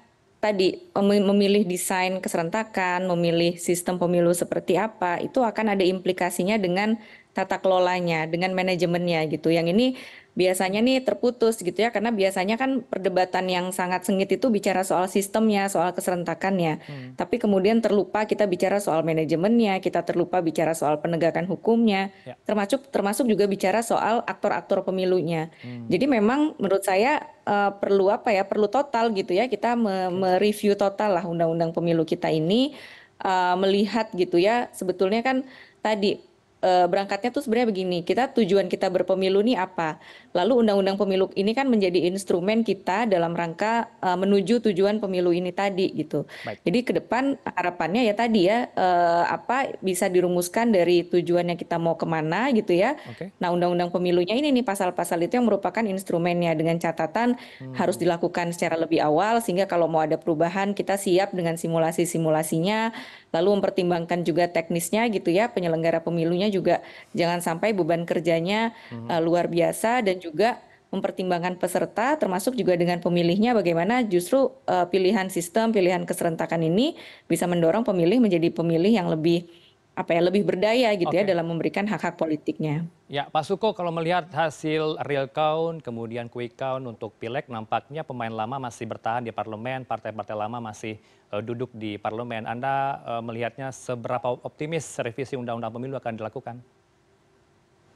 tadi 0.42 0.90
memilih 0.98 1.68
desain 1.68 2.18
keserentakan, 2.18 3.06
memilih 3.12 3.60
sistem 3.62 4.02
pemilu 4.02 4.34
seperti 4.34 4.80
apa, 4.80 5.22
itu 5.22 5.44
akan 5.44 5.78
ada 5.78 5.86
implikasinya 5.86 6.58
dengan 6.58 6.98
tata 7.32 7.62
kelolanya, 7.62 8.26
dengan 8.26 8.52
manajemennya 8.58 9.28
gitu. 9.30 9.54
Yang 9.54 9.68
ini 9.78 9.88
biasanya 10.32 10.80
nih 10.80 11.04
terputus 11.04 11.60
gitu 11.60 11.76
ya 11.76 11.92
karena 11.92 12.08
biasanya 12.16 12.56
kan 12.56 12.88
perdebatan 12.88 13.52
yang 13.52 13.76
sangat 13.76 14.08
sengit 14.08 14.32
itu 14.32 14.48
bicara 14.48 14.88
soal 14.88 15.12
sistemnya, 15.12 15.68
soal 15.68 15.92
keserentakannya. 15.92 16.80
Hmm. 16.80 17.10
Tapi 17.20 17.36
kemudian 17.36 17.84
terlupa 17.84 18.24
kita 18.24 18.48
bicara 18.48 18.80
soal 18.80 19.04
manajemennya, 19.04 19.84
kita 19.84 20.08
terlupa 20.08 20.40
bicara 20.40 20.72
soal 20.72 21.04
penegakan 21.04 21.52
hukumnya, 21.52 22.16
ya. 22.24 22.40
termasuk 22.48 22.88
termasuk 22.96 23.28
juga 23.28 23.44
bicara 23.52 23.84
soal 23.84 24.24
aktor-aktor 24.24 24.88
pemilunya. 24.88 25.52
Hmm. 25.60 25.92
Jadi 25.92 26.08
memang 26.08 26.56
menurut 26.56 26.88
saya 26.88 27.28
uh, 27.44 27.76
perlu 27.76 28.08
apa 28.08 28.32
ya? 28.32 28.48
Perlu 28.48 28.72
total 28.72 29.12
gitu 29.12 29.36
ya 29.36 29.52
kita 29.52 29.76
mereview 29.76 30.80
total 30.80 31.20
lah 31.20 31.26
undang-undang 31.28 31.76
pemilu 31.76 32.08
kita 32.08 32.32
ini 32.32 32.72
uh, 33.20 33.60
melihat 33.60 34.08
gitu 34.16 34.40
ya 34.40 34.72
sebetulnya 34.72 35.20
kan 35.22 35.44
tadi 35.84 36.31
berangkatnya 36.62 37.30
tuh 37.36 37.42
sebenarnya 37.44 37.70
begini, 37.74 37.96
kita 38.10 38.22
tujuan 38.38 38.68
kita 38.74 38.88
berpemilu 38.94 39.42
nih 39.48 39.58
apa? 39.66 39.98
Lalu 40.32 40.64
undang-undang 40.64 40.96
pemilu 40.96 41.28
ini 41.36 41.52
kan 41.52 41.68
menjadi 41.68 42.08
instrumen 42.08 42.64
kita 42.64 43.04
dalam 43.08 43.36
rangka 43.36 43.92
uh, 44.00 44.16
menuju 44.16 44.64
tujuan 44.72 45.04
pemilu 45.04 45.36
ini 45.36 45.52
tadi 45.52 45.92
gitu. 45.92 46.24
Baik. 46.48 46.64
Jadi 46.64 46.80
ke 46.88 46.92
depan 47.04 47.36
harapannya 47.44 48.08
ya 48.08 48.14
tadi 48.16 48.48
ya 48.48 48.72
uh, 48.72 49.28
apa 49.28 49.76
bisa 49.84 50.08
dirumuskan 50.08 50.72
dari 50.72 51.04
tujuannya 51.04 51.60
kita 51.60 51.76
mau 51.76 52.00
ke 52.00 52.08
mana 52.08 52.48
gitu 52.56 52.72
ya. 52.72 52.96
Okay. 53.12 53.36
Nah 53.44 53.52
undang-undang 53.52 53.92
pemilunya 53.92 54.38
ini 54.40 54.56
nih 54.56 54.64
pasal-pasal 54.64 55.20
itu 55.28 55.36
yang 55.36 55.52
merupakan 55.52 55.84
instrumennya 55.84 56.56
dengan 56.56 56.80
catatan 56.80 57.36
hmm. 57.36 57.76
harus 57.76 58.00
dilakukan 58.00 58.56
secara 58.56 58.80
lebih 58.80 59.04
awal 59.04 59.44
sehingga 59.44 59.68
kalau 59.68 59.92
mau 59.92 60.00
ada 60.00 60.16
perubahan 60.16 60.72
kita 60.72 60.96
siap 60.96 61.36
dengan 61.36 61.60
simulasi-simulasinya 61.60 62.96
lalu 63.32 63.60
mempertimbangkan 63.60 64.24
juga 64.28 64.48
teknisnya 64.52 65.08
gitu 65.12 65.32
ya 65.32 65.52
penyelenggara 65.52 66.04
pemilunya 66.04 66.52
juga 66.52 66.84
jangan 67.16 67.40
sampai 67.40 67.72
beban 67.72 68.04
kerjanya 68.04 68.76
hmm. 68.92 69.08
uh, 69.08 69.22
luar 69.24 69.48
biasa 69.48 70.04
dan 70.04 70.21
juga 70.22 70.62
mempertimbangkan 70.92 71.56
peserta 71.56 72.20
termasuk 72.20 72.54
juga 72.54 72.76
dengan 72.76 73.00
pemilihnya 73.00 73.56
bagaimana 73.56 74.04
justru 74.04 74.52
uh, 74.68 74.86
pilihan 74.92 75.32
sistem 75.32 75.72
pilihan 75.72 76.04
keserentakan 76.04 76.62
ini 76.68 77.00
bisa 77.32 77.48
mendorong 77.48 77.88
pemilih 77.88 78.20
menjadi 78.20 78.52
pemilih 78.52 78.92
yang 78.92 79.08
lebih 79.08 79.48
apa 79.92 80.16
ya 80.16 80.22
lebih 80.24 80.48
berdaya 80.48 80.96
gitu 80.96 81.12
okay. 81.12 81.28
ya 81.28 81.36
dalam 81.36 81.52
memberikan 81.52 81.84
hak-hak 81.84 82.16
politiknya. 82.16 82.88
Ya, 83.12 83.28
Pak 83.28 83.44
Suko 83.44 83.76
kalau 83.76 83.92
melihat 83.92 84.24
hasil 84.32 84.96
real 85.04 85.28
count 85.28 85.84
kemudian 85.84 86.32
quick 86.32 86.56
count 86.56 86.88
untuk 86.88 87.12
pileg 87.20 87.44
nampaknya 87.52 88.08
pemain 88.08 88.32
lama 88.32 88.56
masih 88.56 88.88
bertahan 88.88 89.20
di 89.20 89.36
parlemen, 89.36 89.84
partai-partai 89.84 90.32
lama 90.32 90.64
masih 90.64 90.96
uh, 91.36 91.44
duduk 91.44 91.76
di 91.76 92.00
parlemen. 92.00 92.48
Anda 92.48 93.04
uh, 93.04 93.20
melihatnya 93.20 93.76
seberapa 93.76 94.32
optimis 94.48 94.96
revisi 95.04 95.36
undang-undang 95.36 95.76
pemilu 95.76 96.00
akan 96.00 96.16
dilakukan? 96.16 96.64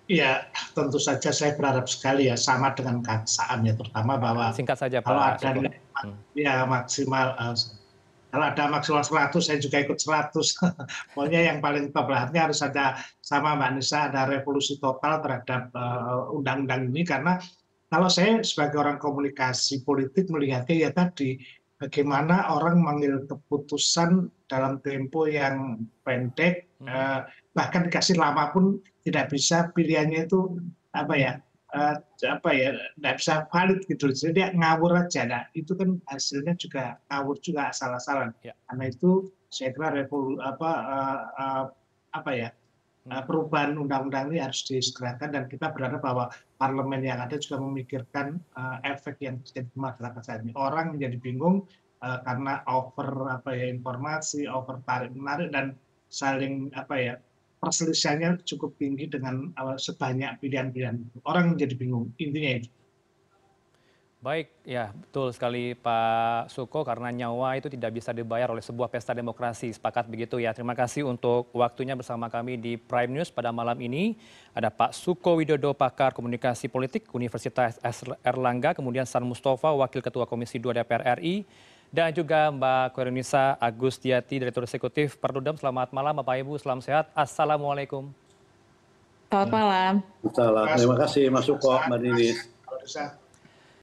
Iya, 0.05 0.45
tentu 0.77 1.01
saja 1.01 1.33
saya 1.33 1.57
berharap 1.57 1.89
sekali 1.89 2.29
ya 2.29 2.37
sama 2.37 2.69
dengan 2.77 3.01
Kang 3.01 3.25
Saan 3.25 3.65
ya 3.65 3.73
terutama 3.73 4.21
bahwa 4.21 4.53
singkat 4.53 4.77
saja 4.77 5.01
Pak. 5.01 5.09
Kalau 5.09 5.23
ada 5.25 5.49
hmm. 6.05 6.15
ya 6.37 6.61
maksimal 6.69 7.33
uh, 7.41 7.57
kalau 8.35 8.51
ada 8.51 8.67
maksimal 8.67 8.99
100 8.99 9.31
saya 9.39 9.57
juga 9.63 9.79
ikut 9.79 9.95
100 9.95 10.35
pokoknya 11.15 11.41
yang 11.49 11.57
paling 11.63 11.89
top 11.95 12.11
lah 12.11 12.27
harus 12.27 12.59
ada 12.59 12.99
sama 13.23 13.55
Mbak 13.55 13.71
Nisa 13.79 14.11
ada 14.11 14.27
revolusi 14.27 14.75
total 14.75 15.23
terhadap 15.23 15.71
eh, 15.71 16.35
undang-undang 16.35 16.83
uh, 16.83 16.89
ini 16.91 17.01
karena 17.07 17.39
kalau 17.87 18.11
saya 18.11 18.43
sebagai 18.43 18.83
orang 18.83 18.99
komunikasi 18.99 19.87
politik 19.87 20.27
melihatnya 20.27 20.75
ya 20.75 20.91
tadi 20.91 21.39
bagaimana 21.79 22.51
orang 22.51 22.83
mengambil 22.83 23.23
keputusan 23.23 24.27
dalam 24.51 24.83
tempo 24.83 25.31
yang 25.31 25.87
pendek 26.03 26.67
hmm. 26.83 26.91
uh, 26.91 27.23
bahkan 27.55 27.87
dikasih 27.87 28.19
lama 28.19 28.51
pun 28.51 28.83
tidak 29.05 29.29
bisa 29.29 29.69
pilihannya 29.71 30.25
itu 30.25 30.57
apa 30.97 31.13
ya 31.13 31.33
uh, 31.75 31.95
apa 32.25 32.49
ya 32.51 32.73
nggak 32.97 33.15
bisa 33.21 33.45
valid 33.53 33.85
gitu. 33.85 34.09
Jadi 34.09 34.33
dia 34.33 34.47
ngawur 34.55 34.97
aja. 34.97 35.23
Nah 35.29 35.43
itu 35.53 35.77
kan 35.77 36.01
hasilnya 36.09 36.57
juga 36.57 36.97
ngawur 37.13 37.37
juga 37.39 37.69
asal-asalan. 37.69 38.33
Ya. 38.41 38.57
karena 38.71 38.89
itu 38.89 39.29
saya 39.53 39.71
kira 39.71 39.93
revol 39.93 40.41
apa 40.41 40.71
uh, 40.83 41.21
uh, 41.37 41.65
apa 42.17 42.31
ya 42.33 42.49
uh, 43.11 43.23
perubahan 43.23 43.77
undang-undang 43.77 44.33
ini 44.33 44.41
harus 44.41 44.65
disegerakan 44.65 45.29
dan 45.31 45.43
kita 45.47 45.71
berharap 45.71 46.01
bahwa 46.01 46.25
parlemen 46.57 47.05
yang 47.05 47.21
ada 47.21 47.37
juga 47.37 47.61
memikirkan 47.61 48.41
uh, 48.57 48.81
efek 48.83 49.21
yang 49.21 49.39
terjadi 49.45 49.69
di 49.69 49.79
masyarakat 49.79 50.21
saat 50.25 50.41
ini. 50.43 50.51
Orang 50.57 50.97
menjadi 50.97 51.17
bingung 51.21 51.69
uh, 52.01 52.19
karena 52.25 52.65
over 52.65 53.29
apa 53.29 53.53
ya 53.53 53.69
informasi 53.69 54.49
over 54.49 54.81
tarik 54.83 55.13
menarik 55.13 55.53
dan 55.53 55.77
saling 56.09 56.71
apa 56.73 56.95
ya 56.95 57.13
perselisihannya 57.65 58.45
cukup 58.45 58.77
tinggi 58.77 59.09
dengan 59.09 59.49
sebanyak 59.81 60.37
pilihan-pilihan 60.39 61.25
orang 61.25 61.57
menjadi 61.57 61.73
bingung 61.73 62.13
intinya 62.21 62.61
itu 62.61 62.69
Baik, 64.25 64.49
ya 64.65 64.89
betul 64.89 65.29
sekali 65.37 65.77
Pak 65.77 66.49
Suko 66.49 66.81
karena 66.81 67.13
nyawa 67.13 67.61
itu 67.61 67.69
tidak 67.69 67.93
bisa 67.93 68.09
dibayar 68.09 68.49
oleh 68.49 68.65
sebuah 68.65 68.89
pesta 68.89 69.13
demokrasi. 69.13 69.69
Sepakat 69.69 70.09
begitu 70.09 70.41
ya. 70.41 70.49
Terima 70.49 70.73
kasih 70.73 71.05
untuk 71.05 71.53
waktunya 71.53 71.93
bersama 71.93 72.25
kami 72.25 72.57
di 72.57 72.73
Prime 72.73 73.13
News 73.13 73.29
pada 73.29 73.53
malam 73.53 73.77
ini. 73.77 74.17
Ada 74.57 74.73
Pak 74.73 74.97
Suko 74.97 75.37
Widodo, 75.37 75.77
pakar 75.77 76.09
komunikasi 76.17 76.73
politik 76.73 77.05
Universitas 77.13 77.77
Erlangga, 78.25 78.73
kemudian 78.73 79.05
San 79.05 79.29
Mustafa, 79.29 79.69
Wakil 79.69 80.01
Ketua 80.01 80.25
Komisi 80.25 80.57
2 80.57 80.73
DPR 80.73 81.21
RI, 81.21 81.45
dan 81.93 82.13
juga 82.13 82.51
Mbak 82.53 82.93
Koirunisa 82.93 83.57
Agustiati, 83.59 84.39
Direktur 84.39 84.63
Eksekutif 84.63 85.17
Perludem. 85.17 85.57
Selamat 85.57 85.89
malam 85.89 86.13
Bapak 86.21 86.39
Ibu, 86.41 86.55
selamat 86.61 86.83
sehat. 86.85 87.05
Assalamualaikum. 87.15 88.09
Selamat 89.29 89.49
malam. 89.51 89.93
Selamat. 90.31 90.75
Terima 90.77 90.95
kasih 91.01 91.23
Mas 91.33 91.45
Suko, 91.49 91.75
Mbak 91.89 91.99
Ninis. 91.99 92.37